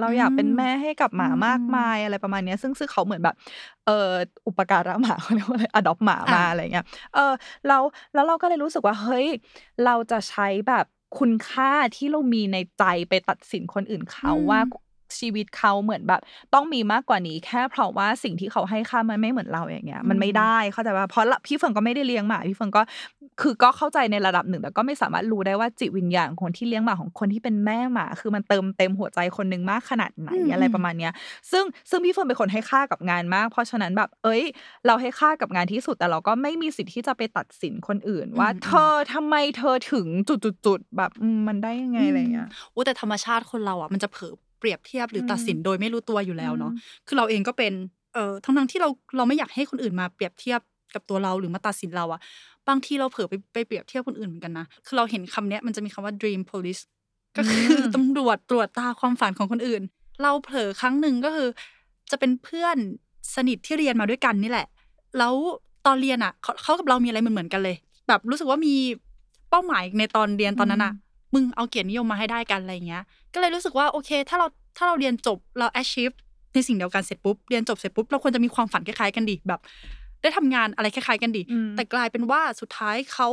[0.00, 3.36] เราอยากเป็นแม่ให้กับหมามากมายอะไรประมาณนี้ซึ่งซึ่งเขาเหมือนแบบ
[3.86, 4.10] เออ
[4.46, 7.32] อุปการะหมาเขาเรียกว่าอะไรอดอปหมามาอะไรเงี้ยเออ
[7.66, 7.82] แล้ว
[8.14, 9.26] แล้วเราก็เลยรู้สึกว่าเฮ้ย
[9.84, 10.84] เราจะใช้แบบ
[11.18, 14.60] คุณค่าที่เรามีในใจไปตัดสินคนอื่นเขาว่า
[15.18, 16.20] ชีวิตเขาเหมือนแบบ
[16.54, 22.82] ต้องมีมากกว่านี้ แค่เพราะว่าสิ่งที่เขาให้ค่ามันไม่เหมือนเราอย่างเงี้ย มันไม่ได้เข้าใจป่ะเพราะละพี่เฟิร์นก็ไม่ได้เลี้ยงหมาพี่เฟิร์นก็
[23.40, 31.12] คือก็เข้าใจในระดับหนึ่ง แต่ก็ไม่สามารถรู้ได้ว่าจิตวิญญาณของคนที่เลี้ยงหมาของคนที่เป็นแม่หมา คือมันเติมเต็มหัวใจคนหนึ่งมากขนาดไหนอืมอะไรประมาณเนี้ย
[31.50, 34.42] ซึ่งซึ่งพี่เฟิร์นเป็นคนให้ค่ากับงานมาก เพราะฉะนั้นแบบ เอ้ย
[34.86, 47.72] เราให้ค่ากับงานที่สุดแต่เราก็ไม่มีสิทธิ์ที่จะไปตัดสินคนอื่น ว่าอืมเธอทำไมเธอถึงจุดๆๆแบบอืมมันได้ยังไงอะไรเงี้ยโอ้แต่ธรรมชาติคนเราอะมันจะเผลอ เปรียบเทียบหรือตัดสินโดยไม่รู้ตัวอยู่แล้วเนาะอืมคือเราเองก็เป็น
[48.14, 50.60] เอ่อทั้งทั้งๆที่เราเราไม่อยากให้คนอื่นมาเปรียบเทียบ
[50.94, 52.20] กับตัวเราหรือมาตัดสินเราอะ
[52.68, 56.82] บางทีเราเผลอไปไปเปรียบเทียบคนอื่นเหมือนกันนะคือเราเห็นคำเนี้ยมันจะมีคำว่า dream police
[57.36, 59.82] ก็คืออมตำรวจตรวจตาความฝันของคนอื่น
[60.22, 61.48] เราเผลอครั้งหนึ่งก็คือ
[62.10, 62.76] จะเป็นเพื่อน
[63.34, 64.66] สนิทที่เรียนมาด้วยกันนี่แหละ
[65.18, 65.34] แล้ว
[65.86, 67.76] ตอนเรียนอะเขาเขากับเรามีอะไรเหมือนเหมือนๆกันเลย
[68.08, 68.74] แบบรู้สึกว่ามี
[69.50, 70.92] เป้าหมายในตอนเรียนตอนนั้นอะ
[71.34, 73.02] มึงเอาเกียรตินิยมมาให้ได้กันอะไรอย่างเงี้ย
[73.34, 76.14] ก็เลยรู้สึกว่าโอเค ถ้าเราถ้าเราเรียนจบเรา achieve
[76.54, 79.60] ในสิ่งเดียวกันเสร็จปุ๊บเรียนจบเสร็จปุ๊บเราควรจะมีความฝันคล้ายๆกันดิแบบ
[80.22, 83.28] ได้ทำงานอะไรคล้ายๆกันดิอืมแต่กลายเป็นว่าสุดท้ายเขา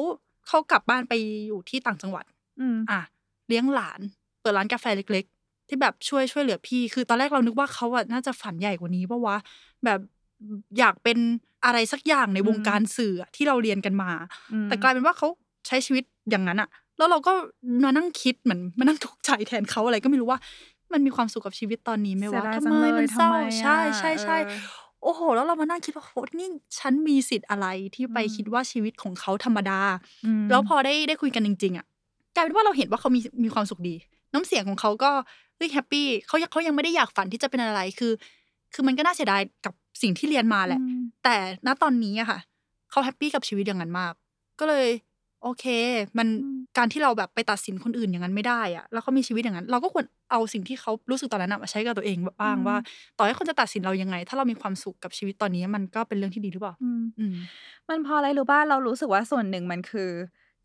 [0.48, 1.14] เขากลับบ้านไป
[1.48, 2.26] อยู่ที่ต่างจังหวัด
[2.60, 3.00] อืมอะ
[3.48, 4.00] เลี้ยงหลาน
[4.42, 9.38] เปิดร้านกาแฟเล็ก ๆ ที่แบบช่วยช่วยเหลือพี่ คือตอนแรกเรานึกว่าเขาอะน่าจะฝันใหญ่กว่านี้ปะวะ
[9.86, 10.00] แบบ
[10.80, 11.18] อยากเป็น
[11.66, 14.12] อะไรสักอย่างในวงการสื่ออะที่เราเรียนกันมา
[14.54, 15.28] อืมแต่กลายเป็นว่าเขา
[15.68, 17.32] ใช้ชีวิตอย่างนั้นอะ แล้วเราก็
[17.84, 20.40] มานั่งคิดเหมือนมานั่งทุกข์ใจแทนเขาอะไรก็ไม่รู้ว่า
[20.94, 24.60] มันมีความสุขกับชีวิตตอนนี้ไหมเสีวะยดายทำจังไมเลยมันเศร้าทำไมอะใช่ใช่ใช่เออ
[25.04, 29.80] โอ้โห แล้วเรามานั่งคิดว่าโหนี่ฉันมีสิทธิ์อะไรที่ไปอืมคิดว่าชีวิตของเขาธรรมดา
[30.26, 31.86] อืมแล้วพอได้ได้คุยกันจริง ๆ อะ
[32.36, 33.96] กลายเป็นว่าเราเห็นว่าเขามีมีความสุขดี
[34.34, 35.12] น้ำเสียงของเขาก็
[35.56, 38.12] เฮ้ยแฮปปี้เขายังเขายังไม่ได้อยากฝันที่จะเป็นอะไรคือ
[38.74, 42.40] คือมันก็น่าเสียดายกับสิ่งที่เรียนมาแหละอืมแต่ณตอนนี้อะค่ะ
[42.92, 44.14] เขา happy กับชีวิตอย่างนั้นมาก
[44.60, 44.88] ก็เลย
[45.46, 45.66] โอเค
[46.18, 46.28] มัน
[46.78, 52.78] การที่เราแบบไปตัดสินคนอื่นอย่างนั้นไม่ได้อะแล้วเขามีชีวิตอย่างนั้น เราก็ควรเอาสิ่งที่เขารู้สึกตอนนั้นอะมาใช้กับตัวเองบ้างว่า
[53.18, 57.36] ต่อให้คนจะตัดสินเรายังไง ถ้าเรามีความสุขกับชีวิตตอนนี้มันก็เป็นเรื่องที่ดีหรือเปล่า อืม อืม
[57.90, 60.12] มันพออะไรรู้ป่ะเรารู้สึกว่าส่วนหนึ่งมันคือ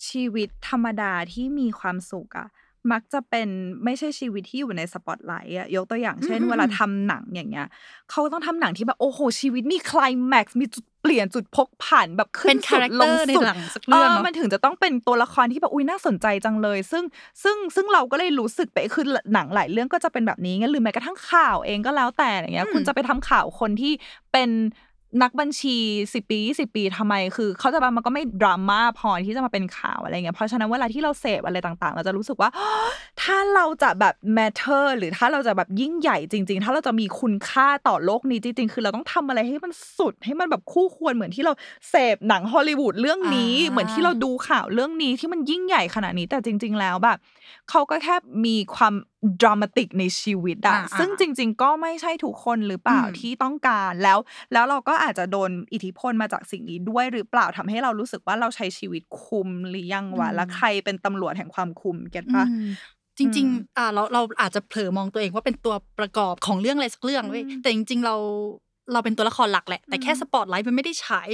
[0.09, 2.49] ชีวิตธรรมดาที่มีความสุขอะ
[2.93, 3.49] มักจะเป็น
[3.85, 7.67] ไม่ใช่ชีวิตที่อยู่ในสปอตไลท์อะยกตัวอย่างเช่นอืมเวลาทำหนังอย่างเงี้ย
[8.11, 17.05] เขาต้องทำหนังที่แบบโอ้โห ชีวิตมีคลายแม็กซ์มีจุดเปลี่ยนจุดพกผ่านแบบขึ้เป็นนสุคาดแรคลเตองร์ในสุดหลังสักเรื่องเออเนาะมันถึงจะต้องเป็นตัวละครที่แบบอุ้ยน่าสนใจจังเลย ซึ่ง
[17.43, 23.93] ซึ่งซึ่งเราก็เลยรู้สึกไปคือหนังหลายเรื่องก็จะเป็นแบบนี้งั้นหรือแม้กระทั่งข่าวเองก็แล้วแต่อย่างเงี้ยอืมคุณจะไปทำข่าวคนที่
[24.33, 24.51] เป็น
[25.23, 25.77] นักบัญชี
[26.15, 32.51] สิปีสิปีทำไมคือเขาใจะมันก็ไม่ดราม่าพอที่จะมาเป็นข่าวอะไรเงี้ยเพราะฉะนั้นเวลาที่เราเสพอะไรต่างๆ เราจะรู้สึกว่า
[33.23, 41.53] ถ้าเราจะแบบ matter หรือถ้าเราจะแบบยิ่งใหญ่จริง ๆ ถ้าเราจะมีคุณค่าต่อโลกนี้จริง ๆ คือเราต้องทำอะไรให้มันสุดให้มันแบบคู่ควรเหมือนที่เรา
[41.91, 47.19] เสพหนังฮอลลีวูดเรื่องนี้อ่าเหมือนที่เราดูข่าวเรื่องนี้ที่มันยิ่งใหญ่ขนาดนี้แต่จริง ๆ แล้วแบบ
[47.71, 48.95] เขาก็แค่มีความ
[49.41, 54.19] ดรามาติกในชีวิตอะอ่าซึ่งจริง ๆ ก็ไม่ใช่ทุกคนหรือเปล่าอืมที่ต้องการแล้ว
[54.53, 68.15] แล้วเราก็อาจจะโดนอิทธิพลมาจากสิ่งนี้ด้วยหรือเปล่าทำให้เรารู้สึกว่าเราใช้ชีวิตคุมหรือยังวะอืมแล้วใครเป็นตำรวจแห่งความคุมเก็ตปะอืมจจริงๆอ่าเราเราอาจจะเผลอมองตัวเองว่าเป็นตัวประกอบของเรื่องอะไรสักเรื่องเว้ยอืมแต่จริง ๆ เรา
[68.93, 71.29] เราเป็นตัวละครหลักแหละแต่แค่อืมสปอตไลท์มันไม่ได้ฉาย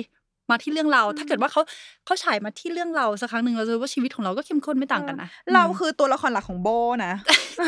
[0.51, 1.63] มาที่เรื่องเรา ถ้าเกิดว่าเขา
[2.07, 6.69] เขาฉายมาที่เรื่องเราสักครั้งหนึ่งเราจะรู้ว่าชีวิตของเราก็เข้มข้นไม่ต่างกันนะเราคือตัวละครหลักของโบ
[7.07, 7.15] นะ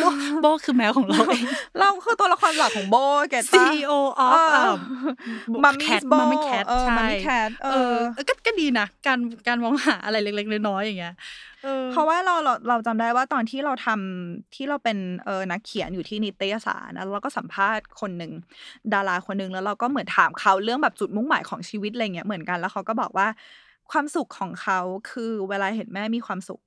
[0.01, 0.05] โบ
[0.41, 1.45] โบคือแมวของเราเอง
[1.81, 2.97] เราคือตัวละครหลักของโบ
[3.31, 3.93] เก็ตปะ CEO
[4.27, 4.73] of เออ
[5.65, 11.15] มัมมี่ Cat โบ Mummy Cat เออใช่มัมมี่แคทเอเอออก็ก็ดีนะการการมองหาอะไรเล็กๆน้อยๆอย่างเงี้ย
[11.58, 11.58] ออ
[11.91, 18.33] เพราะว่าเราเราเราจำได้ว่าตอนที่เราทำที่เราเป็นเออนักเขียนอยู่ที่นิตยสารนะเราก็สัมภาษณ์คนหนึ่ง
[18.95, 23.27] ดาราคนหนึ่งแล้วเราก็เหมือนถามเขาเรื่องแบบจุดมุ่งหมายของชีวิตอะไรเงี้ยเหมือนกันแล้วเขาก็บอกว่า
[23.91, 24.79] ความสุขของเขา
[25.11, 26.61] คือเวลาเห็นแม่มีความสุข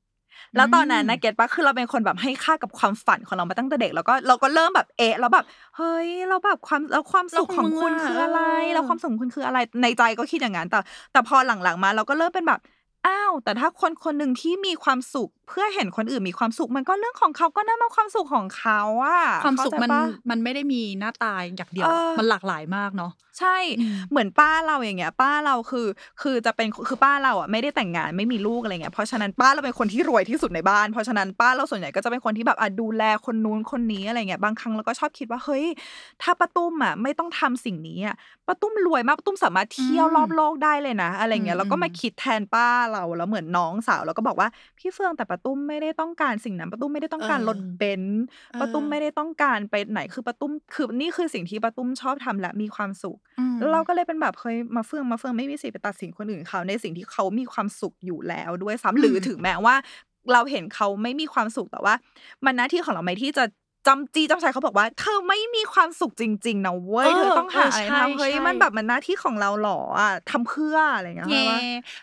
[0.55, 5.45] แล้วตอนนั้นนะเก็ตปะคือเราเป็นคนแบบให้ค่ากับความฝันของเรามาตั้งแต่เด็ก แล้วก็เราก็เริ่มแบบเอะแล้วแบบ
[5.77, 8.41] เฮ้ยเราแบบความแล้วความสุขของคุณคืออะไร
[8.73, 10.79] แล้วความสุขของคุณคืออะไรในใจก็คิดอย่างนั้นแต่
[11.11, 12.59] แต่พอหลังๆมา เราก็เริ่มเป็นแบบ
[13.07, 25.87] อ้าว แต่ถ้าคนคนหนึ่งที่มีความสุข เพื่อเห็นคนอื่นมีความสุข มันก็เรื่องของเขาก็น่ามาความสุขของเขาอะความสุขมันเข้าใจปะมันไม่ได้มีหน้าตาอย่างเดียวเออมันหลากหลายมากเนาะใช่อืมเหมือนป้าเราอย่างเงี้ย ป้าเราคือ
[26.21, 35.65] คือจะเป็นคือป้าเราอะไม่ได้แต่งงานไม่มีลูกอะไรเงี้ยเพราะฉะนั้นป้าเราเป็นคนที่รวยที่สุดในบ้าน เพราะฉะนั้นป้าเราส่วนใหญ่ก็จะเป็นคนที่แบบอะดูแลคนนู้นคนนี้อะไรเงี้ยบางครั้งเราก็ชอบคิดว่าเฮ้ย
[36.21, 38.15] ถ้าป้าตุ้มอะไม่ต้องทำสิ่งนี้อะ
[38.47, 44.47] ป้าตุ้มรวยมากป้าตุ้มสามารถเที่ยวรอบโลกได้เลยนะ อะไรเงี้ยแล้วก็มาคิดแทนป้าเราแล้วเหมือนน้องสาวเราก็บอกว่า
[44.79, 48.23] พี่เฟืองแต่ป้าตุ้มไม่ได้ต้องการสิ่งนั้น ป้าตุ้มไม่ได้ต้องการเออรถเบนซ์
[48.59, 59.75] ป้าตุ้มเออไม่ได้ต้องการไปไหน คือป้าตุ้ม คือนี่คือสิ่งที่ป้าตุ้มชอบทำและมีความสุข อืมแล้วเราก็เลยเป็นแบบเฮ้ยมาเฟืองมาเฟืองไม่มีสิทธิ์ไปตัดสินคนอื่นเขาในสิ่งที่เขามีความสุขอยู่แล้วด้วยซ้ำหรือถึงแม้ว่า
[60.33, 61.93] เราเห็นเขาไม่มีความสุขแต่ว่า
[62.45, 63.45] มันหน้าที่ของเราไหมที่จะ
[63.87, 71.59] จำจีจำใจเขาบอกว่า เธอไม่มีความสุขจริงๆนะเว้ยเออเธอต้องหาเอออะไรใช่ทำเฮ้ยใช่มันแบบมันหน้าที่ของเราหรออะทำเพื่ออะไรอย่างเงี้ยแง่ว่า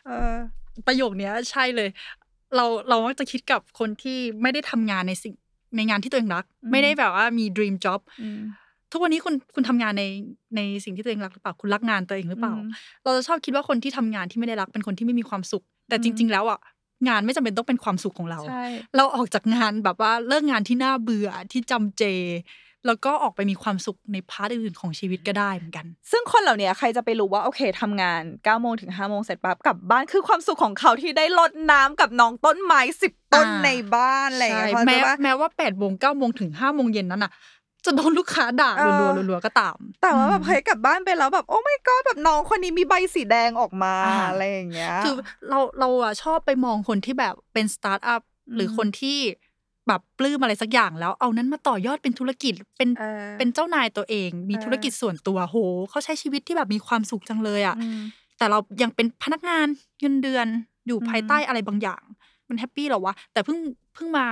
[0.07, 0.33] เออ
[0.87, 1.89] ประโยคเนี้ยใช่เลย
[2.57, 5.35] เราเรามักจะคิดกับคนที่ไม่ได้ทำงานในสิ่ง
[5.77, 8.41] ในงานที่ตัวเองรักอืมไม่ได้แบบว่ามี dream job อืม
[8.93, 10.05] ทุกวันนี้คุณคุณทำงานใน
[10.57, 12.71] ในสิ่งที่ตัวเองรักหรือเปล่าคุณรักงานตัวเองหรือเปล่าอืม
[13.05, 16.61] เราจะชอบคิดว่าคนที่ทำงานที่ไม่ได้รักเป็นคนที่ไม่มีความสุข แต่จริง ๆ แล้วอะ
[17.09, 18.65] งานไม่จำเป็นต้องเป็นความสุขของเราใช่
[18.97, 22.03] เราออกจากงานแบบว่าเลิกงานที่น่าเบื่อที่จำเจ
[22.89, 37.33] แล้วก็ออกไปมีความสุขในพาร์ทอื่นๆของชีวิตก็ได้เหมือนกัน ซึ่งคนเหล่านี้ใครจะไปรู้ว่าโอเคทำงาน9ก้าโมงถึง5้าโมงเสร็จปั๊บกลับบ้านคือความสุขของเขาที่ได้รดน้ำกับน้องต้นไม้สิบต้นอ่าในบ้านอะไรอย่างใช่เงี้ยเข้าใจแม้ปะแม้ว่าแปดโมงเก้าโมงถึงห้าโมงเย็นนั้นอะ
[37.85, 45.15] จะโดนลูกค้าด่าเออรัวๆรัวๆก็ตาม แต่ว่าแบบอืมเฮ้ยกลับบ้านไปแล้วแบบโอ้ my god แบบน้องคนนี้มีใบสีแดงออกมาอ่าอะไรอย่างเงี้ย คือ
[45.49, 49.19] เราเราอะชอบไปมองคนที่แบบเป็นสตาร์ทอัพอืมหรือคนที่
[49.89, 55.57] แบบปลื้มอะไรสักอย่างแล้วเอานั้นมาต่อยอดเป็นธุรกิจเป็นเออเป็นเจ้านายตัวเอง มีเออธุรกิจส่วนตัวโห
[55.91, 58.01] เขาใช้ชีวิตที่แบบมีความสุขจังเลยอะอืม
[58.39, 59.67] แต่เรายังเป็นพนักงาน
[60.01, 60.47] เงินเดือน
[60.87, 62.03] อยู่อืมภายใต้อะไรบางอย่าง
[62.49, 63.59] มัน happy เหรอวะแต่เพิ่ง
[63.95, 64.27] เพิ่งมา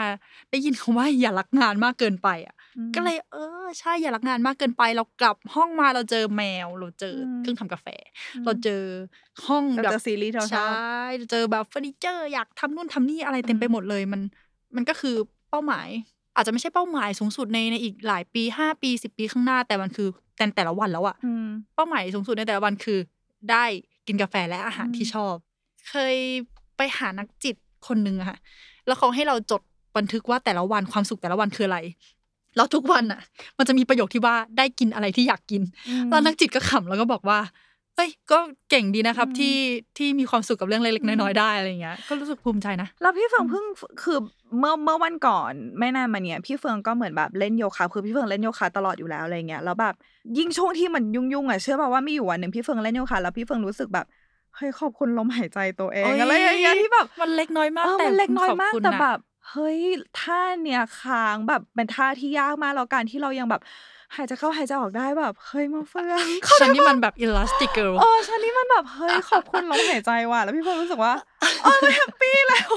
[0.51, 2.55] ได้ยินคำว่าอย่ารักงานมากเกินไปอะ
[2.95, 7.87] ก็เลย เออใช่อย่ารักงานมากเกินไป เรากลับห้องมาเราเจอแมว เราเจออมเครื่องทำกาแฟ
[8.35, 8.83] อืมเราเจอ
[9.47, 10.73] ห้องเราแบบเจอซีรีส์ที่เราชใช่อบ
[11.31, 14.21] เจอแบบเฟอร์นิเจอร์อยากทำนู่นทำนี่อะไรเต็มไปอืมหมดเลยมัน
[14.77, 15.17] มันก็คือ
[15.51, 15.89] เป้าหมาย
[16.37, 22.99] อาจจะไม่ใช่เป้าหมายสูงสุดในในอีกหลายปีห้าปีสิบปีข้างหน้า แต่มันคือแต่แต่ละวันแล้วอะอืมเป้าหมายสูงสุดในแต่ละวันคือ
[23.51, 23.65] ได้
[24.07, 25.35] กินกาแฟและอาหารอืมที่ชอบ
[25.91, 26.17] เคย
[26.77, 27.57] ไปหานักจิต
[27.87, 28.39] คนหนึ่งอะค่ะ
[28.87, 29.63] แล้วเขาให้เราจด
[29.97, 31.79] บันทึกว่าแต่ละวันความสุขแต่ละวันคืออะไร
[32.57, 33.21] แล้วทุกวันอะ
[33.59, 35.63] มันจะมีประโยคที่ว่าได้กินอะไรที่อยากกิน
[36.11, 37.39] แล้วนักจิตก็ขำแล้วก็บอกว่า
[37.97, 38.39] เอ้ยก็
[38.71, 39.57] เก่งดีนะครับอืมที่
[39.99, 43.65] ที่มีความสุขกับเรื่องเล็กอืๆมน้อยๆได้อะไรอย่างเงี้ยก็รู้สึกภูมิใจนะแล้วพี่เฟืองเพิ่ง
[44.03, 44.19] คือ
[44.59, 49.95] เมื่อเมื่อวันก่อนไม่นานมาเนี้ยพี่เฟืองก็เหมือนแบบเล่นโยคะคือพี่เฟืองเล่นโยคะตลอดอยู่แล้วอะไรเงี้ยแล้วแบบ
[50.39, 54.07] ยิ่งช่วงที่มันยุ่งๆอะเชื่อป่ะว่ามีอยู่วันหนึ่งพี่เฟืองเล่นโยคะแล้วพี่เฟืองรู้สึกแบบ
[54.57, 59.19] เฮ้ยขอบคุณลมหายใจตัวเองโอ้ยอะไรอย่างเงี้ยที่แบบมันเล็กน้อยมากเออแต่มันเล็กน้อยมากขบคุณแต่นะแบบ
[59.51, 59.79] เฮ้ย
[60.21, 63.63] ท่าเนี่ยค้างแบบเป็นท่าที่ยากมากแล้วการที่เรายังแบบ
[64.15, 66.27] หายใจเข้าหายใจออกได้แบบเฮ้ยมาเฟือง
[66.61, 71.15] ฉันนี่มันแบบ elastic girl เออฉันนี่มันแบบเฮ้ยขอบคุณลมหายใจว่ะแล้วพี่เฟืองรู้สึกว่า
[71.63, 72.71] เออ happy แล้ว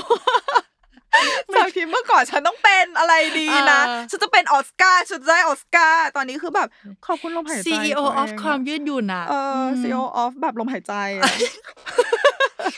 [1.56, 6.68] จากที่เมื่อก่อนฉันต้องเป็นอะไรดีนะเออฉันจะเป็นออสการ์ฉันจะได้ออสการ์ตอนนี้คือแบบ
[7.06, 11.32] ขอบคุณลมหายใจ CEO ตัวเอง of ความยืดหยุ่นอะเออม CEO of แบบลมหายใจอะ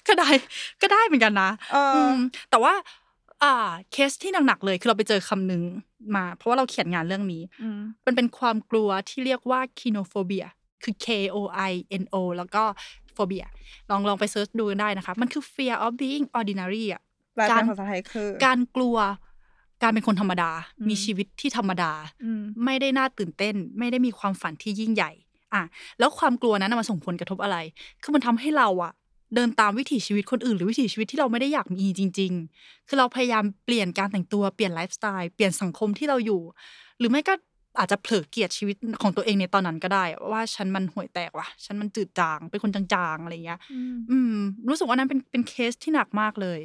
[0.08, 0.30] ก็ได้
[0.82, 2.16] ก็ได้เหมือนกันนะเอออม
[2.52, 2.74] แต่ว่า
[3.44, 3.54] อ่า
[3.92, 5.62] เคสที่หนักๆเลยคือเราไปเจอคำหนึ่ง
[6.16, 10.48] มา เพราะว่าเราเขียนงานเรื่องนี้อืมมันเป็นความกลัวที่เรียกว่า koinophobia
[10.84, 11.38] คือ K O
[11.70, 12.64] I N O แล้วก็
[13.16, 13.46] phobia
[13.90, 17.02] ลองลองไป search ดูกันได้นะคะ มันคือ fear of being ordinary อะ
[17.36, 18.98] แปลกาเป็รนภาษาไทยคือ การกลัว
[19.84, 21.92] การเป็นคนธรรมดาอืมมีชีวิตที่ธรรมดา
[22.24, 25.12] อืมไม่ได้น่าตื่นเต้น ไม่ได้มีความฝันที่ยิ่งใหญ่
[25.54, 25.64] อะ
[26.00, 27.58] แล้วความกลัวนั้นนะมันส่งผลกระทบอะไร
[28.02, 28.94] คือมันทำให้เราอะ
[29.36, 36.42] เดินตามวิถีชีวิตคนอื่น หรือวิถีชีวิตที่เราไม่ได้อยากมีจริง ๆ คือเราพยายามเปลี่ยนการแต่งตัวเปลี่ยนไลฟ์สไตล์เปลี่ยนสังคมที่เราอยู่
[37.00, 37.34] หรือไม่ก็
[37.80, 43.60] อาจจะเผลอเกลียดชีวิตของตัวเองในตอนนั้นก็ได้ ว่าฉันมันห่วยแตกว่ะฉันมันจืดจางเป็นคนจางๆอะไรเงี้ย
[44.12, 44.36] อืม
[44.70, 46.60] รู้สึกว่านั้นเป็นเป็นเคสที่หนักมากเลย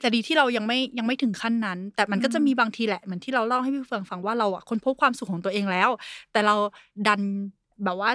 [0.00, 5.90] แต่ดีที่เรายังไม่ยังไม่ถึงขั้นนั้น แต่มันก็จะมีบางทีแหละเหมือนที่เราเล่าให้พี่เฟืองฟังว่าเราอะค้นพบความสุขของตัวเองแล้ว
[6.32, 6.54] แต่เรา
[7.06, 7.20] ดัน
[7.84, 8.10] แบบว่า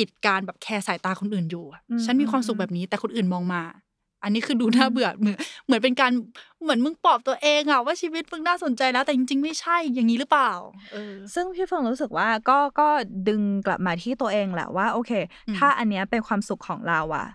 [0.00, 3.62] ติดการแบบแคร์สายตาคนอื่นอยู่อะอืมฉันมีความสุขแบบนี้แต่คนอื่นมองมา
[4.22, 5.36] อันนี้คือดูน่าเบื่อเหมือน
[5.66, 6.12] เหมือนเป็นการ
[6.62, 10.52] เหมือนมึงปลอบตัวเองอะว่าชีวิตมึงน่าสนใจแล้ว แต่จริงๆไม่ใช่อย่างนี้หรือเปล่า
[10.92, 12.88] เออซึ่งพี่เฟิงรู้สึกว่าก็ก็
[13.28, 15.12] ดึงกลับมาที่ตัวเองแหละว่า โอเค
[15.48, 17.26] อืมถ้าอันเนี้ยเป็นความสุขของเราอะ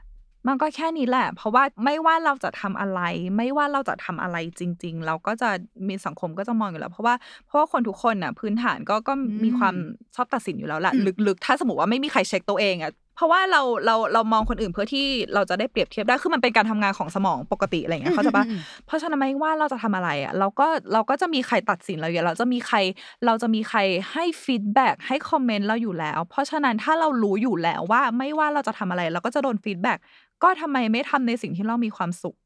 [0.48, 3.02] มันก็แค่นี้แหละ เพราะว่าไม่ว่าเราจะทำอะไร
[3.38, 5.50] ไม่ว่าเราจะทำอะไรจริง ๆ เราก็จะ
[5.88, 9.76] มีสังคมก็จะมองอยู่แล้ว เพราะว่าเพราะว่าคนทุกคนน่ะพื้นฐานก็ก็มีความ
[10.16, 22.78] ชอบตัดสินอยู่แล้วแหละอืมลึกๆ ถ้าสมมติว่าไม่มีใครเช็คตัวเองอะ เพราะว่าเราเราเรามองคนอื่นเพื่อที่เราจะได้เปรียบเทียบได้คือมันเป็นการทำงานของสมองปกติอะไรอย่างเงี้ยเข้าใจปะอืมอืมเพราะฉะนั้นไม่ว่าเราจะทำอะไรอะเราก็เราก็จะมีใครตัดสินเราอยู่แล้วเราจะมีใคร
[23.26, 23.80] เราจะมีใคร
[24.12, 29.98] ให้ feedback ให้คอมเมนต์เราอยู่แล้ว เพราะฉะนั้นถ้าเรารู้อยู่แล้วว่าไม่ว่าเราจะทำอะไร เราก็จะโดน feedback
[30.44, 32.38] ก็ทำไมไม่ทำในสิ่งที่เรามีความสุข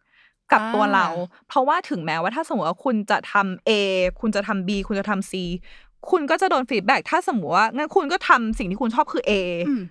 [0.51, 1.07] กับตัวเรา
[1.47, 3.71] เพราะว่าถึงแม้ว่าถ้าสมมติว่าคุณจะทำ A
[4.21, 5.33] คุณจะทำ B คุณจะทำ C
[6.09, 9.31] คุณก็จะโดน feedback ถ้าสมมติว่างั้นคุณก็ทำสิ่งที่คุณชอบคือ A
[9.67, 9.81] อืม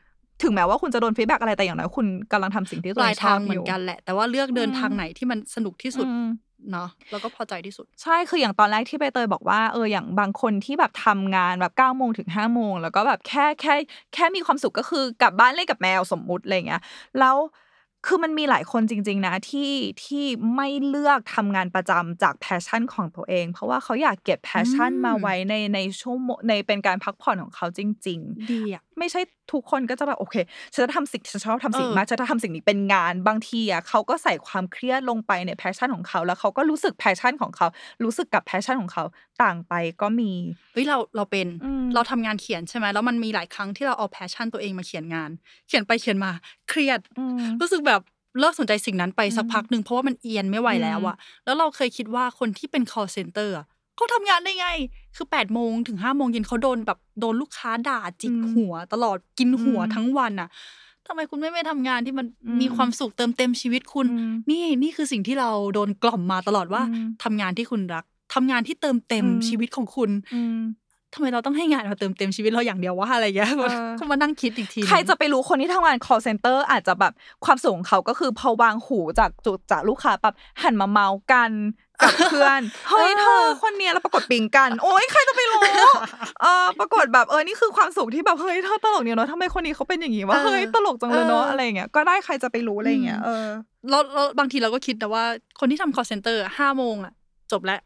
[0.43, 6.27] ถึงแม้ว่าคุณจะโดน feedback อะไรแต่อย่างน้อยคุณกำลังทำสิ่งที่ตัวเอลายทางเหมือนยู่กันแหละ แต่ว่าเลือกเดินอืมทางไหนที่มันสนุกที่สุดอืม
[6.73, 13.75] เนาะแล้วก็พอใจที่สุด ใช่คืออย่างตอนแรกที่ใบเตยบอกว่าเอออย่างบางคนที่แบบทำงานแบบ9ก้าโมงถึง5้าโมงแล้วก็แบบแค่แค่
[14.15, 16.83] แค่มีความสุขก็คือกลับบ้านเล่นกับแมวสมมุติอะไรเงี้ย
[17.21, 17.37] แล้ว
[18.07, 19.73] คือมันมีหลายคนจริง ๆ นะที่
[20.05, 20.25] ที่
[20.57, 29.21] ไม่เลือกทำงานประจำจาก passion ของตัวเอง เพราะว่าเขาอยากเก็บ passion อืมมาไว้ในในชั่วโมงในเป็นการพักผ่อนของเขาจริง ๆ ดีอะไม่ใช่
[29.53, 30.37] ทุกคนก็จะแบบโอเค
[30.73, 37.67] ฉันจะทำสิ่งที่ฉันชอบทำสิ่งเออมากฉันจะทำสิ่งนี้เป็นงานบางทีอะเขาก็ใส่ความเครียดลงไปใน passion ของเขา แล้วเขาก็รู้สึก passion ของเขา
[38.05, 39.05] รู้สึกกับ passion ของเขา
[39.43, 40.33] ต่างไปก็มี
[40.73, 45.31] เฮ้ยเราเราเป็นอืมเราทำงานเขียนใช่ไหมแล้วมันมีหลายครั้งที่เราเอา passion ตัวเองมาเขียนงาน
[45.69, 46.31] เขียนไปเขียนมา
[46.69, 48.01] เครียดอืมรู้สึกแบบ
[48.41, 53.67] เลิกสนใจสิ่งนั้นไปสักอืมพักหนึ่งเพราะว่ามันเอียนไม่ไหวแล้วอะแล้วเราเคยคิดว่าคนที่เป็น call center อะ
[53.99, 54.69] เขาทำงานได้ไง
[55.17, 60.49] คือ8ปดโมงถึง5้าโมงเย็นเขาโดนแบบโดนลูกค้าด่าจิกหัว ตลอดกินหัวทั้งวันอะ
[61.07, 62.27] ทำไมคุณไม่ไปทำงานที่มัน
[62.61, 70.59] มีความสุขเติมเต็มชีวิตคุณอืมนี่นี่คือสิ่งที่เราโดนกล่อมมาตลอดว่าอืมทำงานที่คุณรักทำงานที่เติมเต็มอืมชีวิตของคุณอืม
[71.15, 77.13] ทำไมเราต้องให้งานมาเติมเต็มชีวิตเราอย่างเดียววะอะไรเงี้ยเออก็มานั่งคิดอีกที ใครจะไปรู้คนที่ทำงาน call center อาจจะแบบ
[77.45, 81.51] ความสูงของเขาก็คือพอวางหูจากจุดจากลูกค้าแบบหันมาเมากัน
[82.03, 85.63] กับเพื่อนเฮ้ยเธอคนเนี้ยแล้วปรากฏปิงกัน โอ๊ยใครจะไปรู้
[86.43, 93.47] เออปรากฏแบบเออนี่คือความสุขที่แบบเฮ้ยเธอตลกเนี่ยเนาะทำไมคนนี้เขาเป็นอย่างงี้วะเฮ้ยตลกจังเลยเนาะอะไรอย่างเงี้ยก็ได้ใครจะไปรู้อะไรอย่างเงี้ยเออ
[93.91, 95.25] แล้วแล้วบางทีเราก็คิดนะว่า
[95.61, 97.13] คนที่ทำ call center ห้าโมงอะ
[97.53, 97.81] จบแล้ว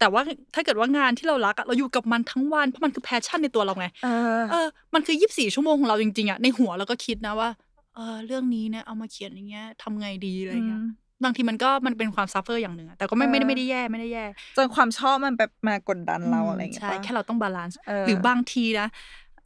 [0.00, 0.22] แต่ว่า
[0.54, 4.08] ถ้าเกิดว่างานที่เรารักอะเราอยู่กับมันทั้งวันเพราะมันคือ passion ในตัวเราไงเอ
[4.40, 7.48] อเออมันคือยี่สิบสี่ชั่วโมงของเราจริงๆอะในหัวเราก็คิดนะว่า
[7.94, 10.82] เออเรื่องนี้เนี่ยเอามาเขียนอย่างเงี้ยทำไงดีอะไรเงี้ย
[11.24, 14.24] บางทีมันก็มันเป็นความ suffer อย่างหนึ่งอะแต่ก็ไม่ไม่ได้ไม่ได้แย่ไม่ได้แย่
[14.56, 18.88] จนความชอบมันแบบมากดดันเราอะไรอย่างเงี้ยใช่ปะแค่เราต้อง balance เออหรือบางทีนะ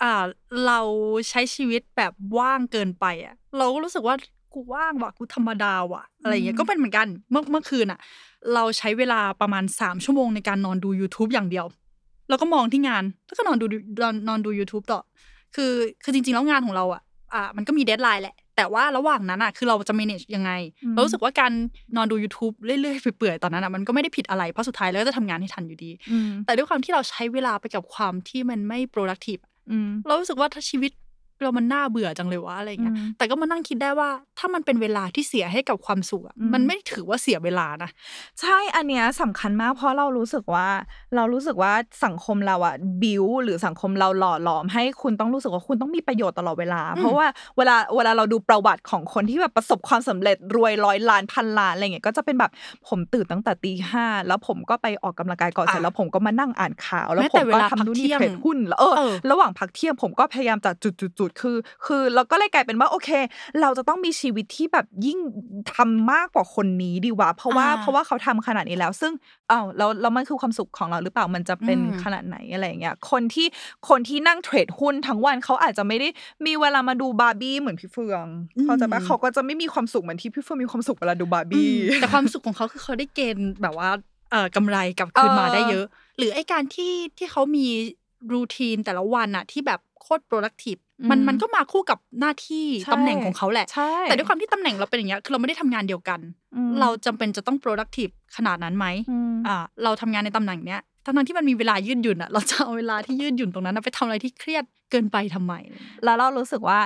[0.03, 0.25] อ่า
[0.67, 0.81] เรา
[1.29, 4.15] ใช้ชีวิตแบบว่างเกินไปอะ เราก็รู้สึกว่า
[4.55, 8.01] กูว่างว่ะกูธรรมดาว่ะ อะไรอย่างเงี้ยก็เป็นเหมือนกันเมื่อเมื่อคืนอะ
[8.55, 11.67] เราใช้เวลาประมาณสามชั่วโมงในการนอนดู YouTube อย่างเดียว
[12.29, 13.67] แล้วก็มองที่งานแล้วก็นอนดู
[14.03, 15.01] นอนนอนดู YouTube ต่อ
[15.55, 17.03] คือคือจริง ๆ แล้วงานของเราอะ
[17.35, 20.51] อ่ามันก็มีเดทไลน์แหละ แต่ว่าระหว่างนั้นอะคือเราจะ manage ยังไง
[20.85, 21.53] อืมเรารู้สึกว่าการ
[21.97, 30.93] นอนดู YouTube เรื่อยๆเปื่อยๆตอนนั้นอะมันก็ไม่ได้ผิดอะไร เพราะสุดท้ายแล้วก็จะทำงานให้ทันอยู่ดีอืมแต่ด้วยความที่เราใช้เวลาไปกับความที่มันไม่ productive อืมเรารู้สึกว่าถ้าชีวิต
[31.43, 37.91] เรามันน่าเบื่อจังเลยวะอะไรเงี้ยอืมแต่ก็มานั่งคิดได้ว่า ถ้ามันเป็นเวลาที่เสียให้กับความสุขอะอืมมันไม่ถือว่าเสียเวลานะ
[38.41, 40.69] ใช่ อันเนี้ยสำคัญมากเพราะเรารู้สึกว่า
[41.17, 41.73] เรารู้สึกว่า
[42.05, 47.27] สังคมเราอะบิวหรือสังคมเราหล่อหลอม ให้คุณต้องรู้สึกว่าคุณต้องมีประโยชน์ตลอดเวลา เพราะว่า
[47.57, 52.51] เวลาเวลาเราดูประวัติของคนที่แบบประสบความสำเร็จรวยร้อยล้านพันล้านอะไรเงี้ยก็จะเป็นแบบ
[52.89, 63.11] ผมตื่นตั้งแต่ตีห้าแล้วผมก็ไปออกกำลังกายก่อนเสร็จอะแล้วผมก็มานั่งอ่านข่าว แล้วแม้ผแต่มเวก็ลาทำนู่นพักเที่นี่ยงเทรดหุ้นแล้วเออเออระหว่างพักเที่ยงผมก็พยายามจากจุดๆๆคือ คือเราก็เลยกลายเป็นว่าโอเค
[63.61, 65.19] เราจะต้องมีชีวิตที่แบบยิ่ง
[65.75, 69.13] ทำมากกว่าคนนี้ดีวะเพราะว่าอ่าเพราะว่าเขาทำขนาดนี้แล้ว ซึ่ง
[69.51, 73.47] อ้าวแล้วแล้วมันคือความสุขของเราหรือเปล่ามันจะเป็นอืมขนาดไหนอะไรอย่างเงี้ยคนที่
[73.89, 76.09] คนที่นั่งเทรดหุ้นทั้งวันเขาอาจจะไม่ได้
[76.47, 78.27] มีเวลามาดูบาร์บี้เหมือนพี่เฟือง
[78.63, 83.91] เขาใจะปะเขาก็จะไม่มีความสุขเหมือนที่พี่เฟืองมีความสุขเวลาดูบาร์บี้อืมแต่ความสุขของเขาคือเขาได้เกณฑ์แบบว่า
[84.31, 85.87] เอ่อกำไรกลับคืนมาเออได้เยอะ
[86.19, 87.67] หรือไอการที่ที่เขามี
[88.33, 96.21] รูทีนแต่ละวันอะที่แบบโคตร productive มันอืมมันก็มาคู่กับหน้าที่ใช่ตำแหน่งของเขาแหละใช่แต่ด้วยความที่ตำแหน่งเราเป็นอย่างเงี้ยคือเราไม่ได้ทำงานเดียวกัน
[96.57, 105.55] อืมเราจำเป็นจะต้อง productive ขนาดนั้นไหมอืมอ่าเราทำงานในตำแหน่งเนี้ยทั้งๆที่มันมีเวลายืดหยุ่นอะเราจะเอาเวลาที่ยืดหยุ่นตรงนั้นอะไปทำอะไรที่เครียดเกินไปทำไม
[106.05, 106.81] แล้วเรารู้สึกว่า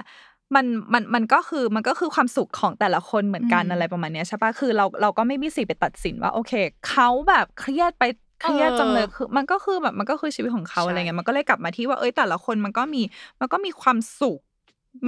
[0.55, 6.53] มันมันมันก็คือมันก็คือความสุขของแต่ละคนเหมือนกันอืมอะไรประมาณเนี้ยใช่ปะคือเราเราก็ไม่มีสิทธิ์ไปตัดสินว่าโอเค
[6.89, 8.05] เขาแบบเครียดไป
[8.45, 13.03] เครียดจังเลยคือ มันก็คือแบบมันก็คือชีวิตของเขาใช่อะไรเงี้ยมันก็เลยกลับมาที่ว่าเอ้ยแต่ละคนมันก็มี
[13.41, 14.41] มันก็มีความสุข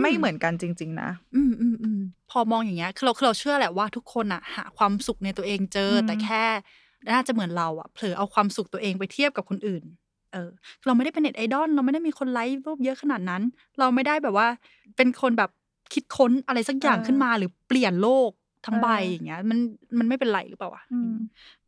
[0.01, 6.44] ไม่เหมือนกันจริง ๆ นะ อืมอืมอืมพอมองอย่างเงี้ยคือเราคือเราเชื่อแหละว่าทุกคนอะหาความสุขในตัวเองเจออมแต่แค่
[7.12, 9.85] น่าจะเหมือนเราอะเผลอเอาความสุขตัวเองไปเทียบกับคนอื่น
[10.33, 10.51] เออ
[10.87, 13.42] เราไม่ได้เป็นเน็ตไอดอลเราไม่ได้มีคนไลค์รูปเยอะขนาดนั้น
[13.79, 14.49] เราไม่ได้แบบว่า
[14.96, 15.51] เป็นคนแบบ
[15.92, 18.31] คิดค้นอะไรสักอย่างขึ้นมาหรือเปลี่ยนโลก
[18.66, 19.59] ทั้งใบอย่างเงี้ย มัน
[19.99, 21.12] มันไม่เป็นไรหรือเปล่าวะอืม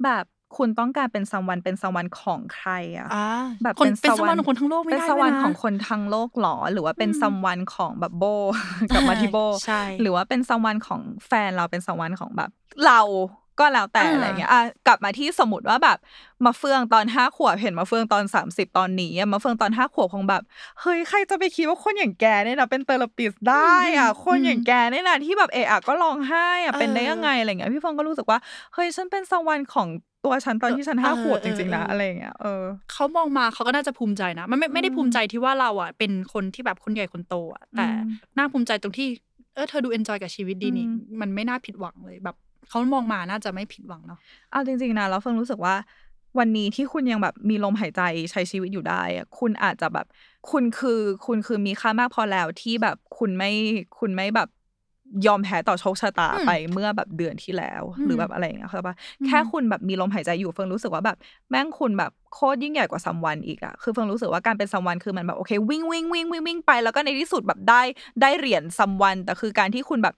[0.05, 0.25] แบบ
[0.57, 3.29] คุณต้องการเป็นซัมวันเป็นซัมวันของใครอะอ่า
[3.63, 8.25] แบบคนเป็นเป็นสสววรรรรค์ค์ของคนทั้งโลกไม่เป็นได้สวรรค์ด้วยนะของคนทั้งโลกหรอ หรือว่าเป็นอืมซัมวันของแบบโบ
[8.95, 12.51] กลับมาที่โบใช่หรือว่าเป็นซัมวันของแฟนเราเป็นซัมวันของแบบ
[12.87, 13.01] เรา
[13.59, 15.99] ก็แล้วแต่อ่าอะไรเงี้ยอะกลับมาที่สมมติว่าแบบ
[16.45, 20.43] มาเฟืองตอนห้าขวบเห็นมาเฟืองตอนสามสิบตอนนี้อะมาเฟืองตอนห้าขวบคงแบบ
[20.81, 28.39] เฮ้ยใครจะไปคิดว่าคนอย่างแกเนี่ยนะเป็นเทอราปิสต์ได้อะคนอย่างแกเนี่ยนะที่แบบเอะอะก็ร้องไห้อะเป็นได้ยังไงอะไรเงี้ยพี่เฟืองก็รู้สึกว่า
[28.75, 29.89] เฮ้ยฉันเป็น someone ของ
[30.25, 39.09] ตัวฉันตอนที่ฉันห้าขวบจริงๆนะอะไรเงี้ยเออเขามองมาเขาก็น่าจะภูมิใจนะมันไม่ไม่ได้อืมภูมิใจที่ว่าเราอะเป็นคนที่แบบคนใหญ่คนโตอะแต่อืมน่าภูมิใจตรงที่
[39.55, 42.37] เออเธอดู enjoy กับชีวิตดีนี่อืมมันไม่น่าผิดหวังเลยแบบ
[42.69, 44.19] เขามองมาน่าจะไม่ผิดหวังเนาะ
[44.51, 45.75] เอาจริง ๆนะแล้วเฟิงรู้สึกว่า
[46.39, 50.07] วันนี้ที่คุณยังแบบมีลมหายใจใช้ชีวิตอยู่ได้อะคุณอาจจะแบบ
[50.51, 53.51] คุณคือคุณคือมีค่ามากพอแล้วที่แบบคุณไม่
[53.99, 54.49] คุณไม่แบบ
[55.27, 61.17] ยอมแพ้ต่อโชคชะตาอืมไปเมื่อแบบเดือนที่แล้วอืมหรือแบบอะไรอย่างเงี้ยเข้าใจปะอืมแค่คุณแบบมีลมหายใจอยู่เฟิงรู้สึกว่าแบบ
[61.51, 67.83] แม่งคุณแบบโคตรยิ่งใหญ่กว่าซัมวันอีกอะคือเฟิงรู้สึกว่าการเป็นซัมวันคือมันแบบโอเควิ่งวิ่งวิ่งวิ่งวิ่งไปแล้วก็ในที่สุดแบบได้
[68.23, 70.15] ได้เหรียญซัมวันแต่คือการที่คุณแบบ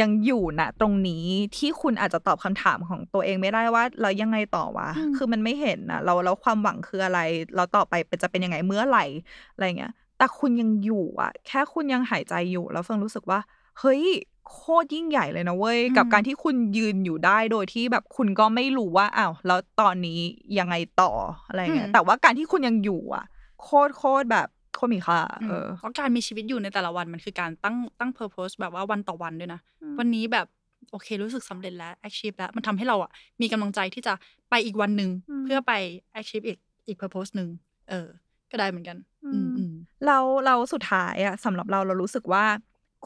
[0.00, 1.24] ยังอยู่นะตรงนี้
[1.56, 7.20] ที่คุณอาจจะตอบคำถามของตัวเองไม่ได้ว่าเรายังไงต่อวะอืมคือมันไม่เห็นนะเราแล้วความหวังคืออะไร
[7.56, 9.04] เราต่อไปเป็นจะเป็นยังไงเมื่อไหร่
[9.52, 13.38] อะไรเงี้ย แต่คุณยังอยู่อะ แค่คุณยังหายใจอยู่ แล้วเฟิงรู้สึกว่า
[13.80, 14.02] เฮ้ย
[14.50, 20.20] โคตรยิ่งใหญ่เลยนะเว้ย กับการที่คุณยืนอยู่ได้โดยที่แบบคุณก็ไม่รู้ว่าอ้าวแล้วตอนนี้
[20.58, 21.12] ยังไงต่อ
[21.46, 23.24] อะไรเงี้ยอืมแต่ว่าการที่คุณยังอยู่อะ
[23.62, 24.53] โคตรโคตรแบบโค
[24.84, 25.18] ตรมีค่า
[25.48, 29.60] เออเพราะการมีชีวิตอยู่ในแต่ละวันมันคือการตั้งตั้ง purpose แบบว่าวันต่อวันด้วยนะ
[29.98, 30.46] วันนี้แบบ
[30.90, 34.14] โอเครู้สึกสำเร็จแล้ว achieve แล้ว มันทำให้เราอะมีกำลังใจที่จะ
[34.50, 35.10] ไปอีกวันหนึ่ง
[35.44, 35.72] เพื่อไป
[36.20, 37.48] achieve อีกอีก purpose หนึ่ง
[37.90, 38.06] เออ
[38.50, 38.96] ก็ได้เหมือนกัน
[39.32, 39.72] อืม
[40.06, 42.44] เราเราสุดท้ายอะสำหรับเราเรารู้สึกว่า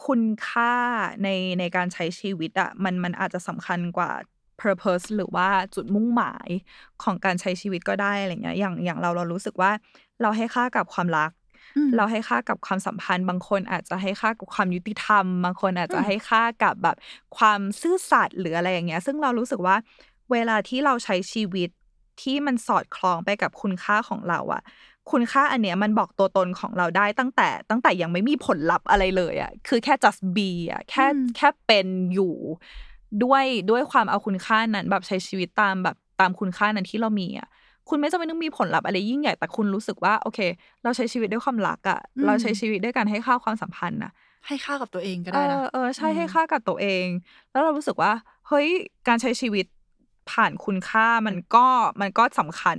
[0.07, 0.75] คุณค่า
[1.25, 4.11] ในในการใช้ชีวิตอะมันมันอาจจะสำคัญกว่า
[4.63, 6.49] purpose หรือว่าจุดมุ่งหมาย
[7.03, 9.71] ของการใช้ชีวิตก็ได้อะไรเงี้ยอย่างอย่างเราเรารู้สึกว่า
[10.23, 11.31] เราให้ค่ากับความรัก
[11.97, 16.97] เราให้ค่ากับความสัมพันธ์ บางคนอาจจะให้ค่ากับความยุติธรรม บางคนอาจจะอืมให้ค่ากับแบบ
[17.37, 19.77] ความซื่อสัตย์หรืออะไรอย่างเงี้ย ซึ่งเรารู้สึกว่า
[20.33, 21.71] เวลาที่เราใช้ชีวิต
[22.23, 24.63] ที่มันสอดคล้องไปกับคุณค่าของเราอะ
[25.11, 32.35] คุณค่าอันเนี้ยมันบอกตัวตนของเราได้ตั้งแต่ ตั้งแต่ยังไม่มีผลลัพธ์อะไรเลยอะคือแค่ just be อะแค่อืมแค่เป็นอยู่
[33.25, 37.49] ด้วยด้วยความเอาคุณค่านั้นแบบใช้ชีวิตตามแบบตามคุณค่านั้นที่เรามีอะ
[37.89, 40.41] คุณไม่จำเป็นต้องมีผลลัพธ์อะไรยิ่งใหญ่แต่คุณรู้สึกว่า โอเค
[40.85, 44.13] เราใช้ชีวิตด้วยความรักอะอืมเราใช้ชีวิตด้วยการให้ค่าความสัมพันธ์อะ
[44.47, 47.07] ให้ค่ากับตัวเองก็เอได้นะอเออใช่อืมให้ค่ากับตัวเอง
[47.51, 48.13] แล้วเรารู้สึกว่า
[48.49, 48.69] เฮ้ย
[49.09, 49.67] การใช้ชีวิต
[50.31, 51.67] ผ่านคุณค่ามันก็
[52.01, 52.79] มันก็สำคัญ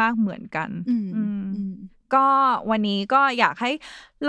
[0.00, 1.74] มาก ๆเหมือนกันอืมอืมอืม
[2.14, 2.26] ก็
[2.70, 3.70] วันนี้ก็อยากให้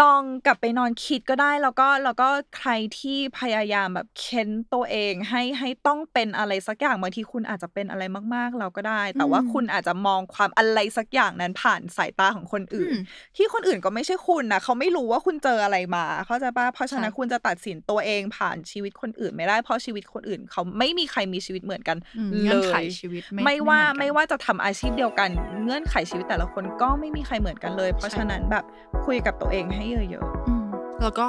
[0.01, 8.03] ลองกลับไปนอนคิดก็ได้ แล้วก็แล้วก็ใครที่พยายามแบบเค้นตัวเองให้ให้ต้องเป็นอะไรสักอย่างบางทีคุณอาจจะเป็นอะไร
[8.35, 13.01] มากๆ เราก็ได้ แต่ว่าอืมคุณอาจจะมองความอะไรสักอย่างนั้นผ่านสายตาของคนอื่นอืม
[13.37, 25.29] ที่คนอื่นก็ไม่ใช่คุณนะเขาไม่รู้ว่าคุณเจออะไรมา เข้าใจปะเพราะฉะนั้นใช่คุณจะตัดสินตัวเองผ่านชีวิตคนอื่นไม่ได้เพราะชีวิตคนอื่น เขาไม่มีใครมีชีวิตเหมือนกันอืมเลเงื่อนไขยชีวิตไม่ว่าเหอนกันไม่ว่าจะทำอาชีพเดียวกัน
[25.63, 28.63] เงื่อนไขชีวิตแต่ละคนก็ไม่มีใครเหมือนกันเลย เพราะใช่ฉะนั้นแบบ
[29.05, 30.65] คุยกับตัวเองให้เยอะอืม
[31.01, 31.25] แล้วก็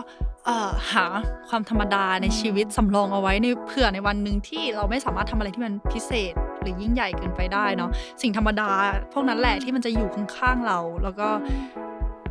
[0.47, 1.05] เอ่อหา
[1.49, 7.91] ความธรรมดาในชีวิตสำรองเอาไว้ในเผื่อในวันหนึ่งที่เราไม่สามารถทำอะไรที่มันพิเศษหรือยิ่งใหญ่เกินไปได้เนาะ
[8.23, 8.71] สิ่งธรรมดา
[9.13, 11.29] พวกนั้นแหละที่มันจะอยู่ข้างๆเรา แล้วก็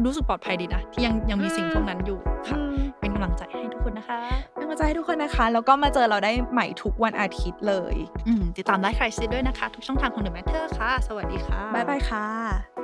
[0.06, 4.20] รู้สึกปลอดภัยดีนะที่ยังยังมีสิ่งพวกนั้นอยู่ๆค่ะอืมเป็นกำลังใจให้ทุกคนนะคะ
[4.54, 7.96] เป็นกำลังใจให้ทุกคนนะคะ แล้วก็มาเจอเราได้ใหม่ทุกวันอาทิตย์เลย
[8.28, 12.83] อืมติดตามได้ใครซิด้วยนะคะ ทุกช่องทางของ The Matter ค่ะ สวัสดีค่ะบ๊ายบายค่ะ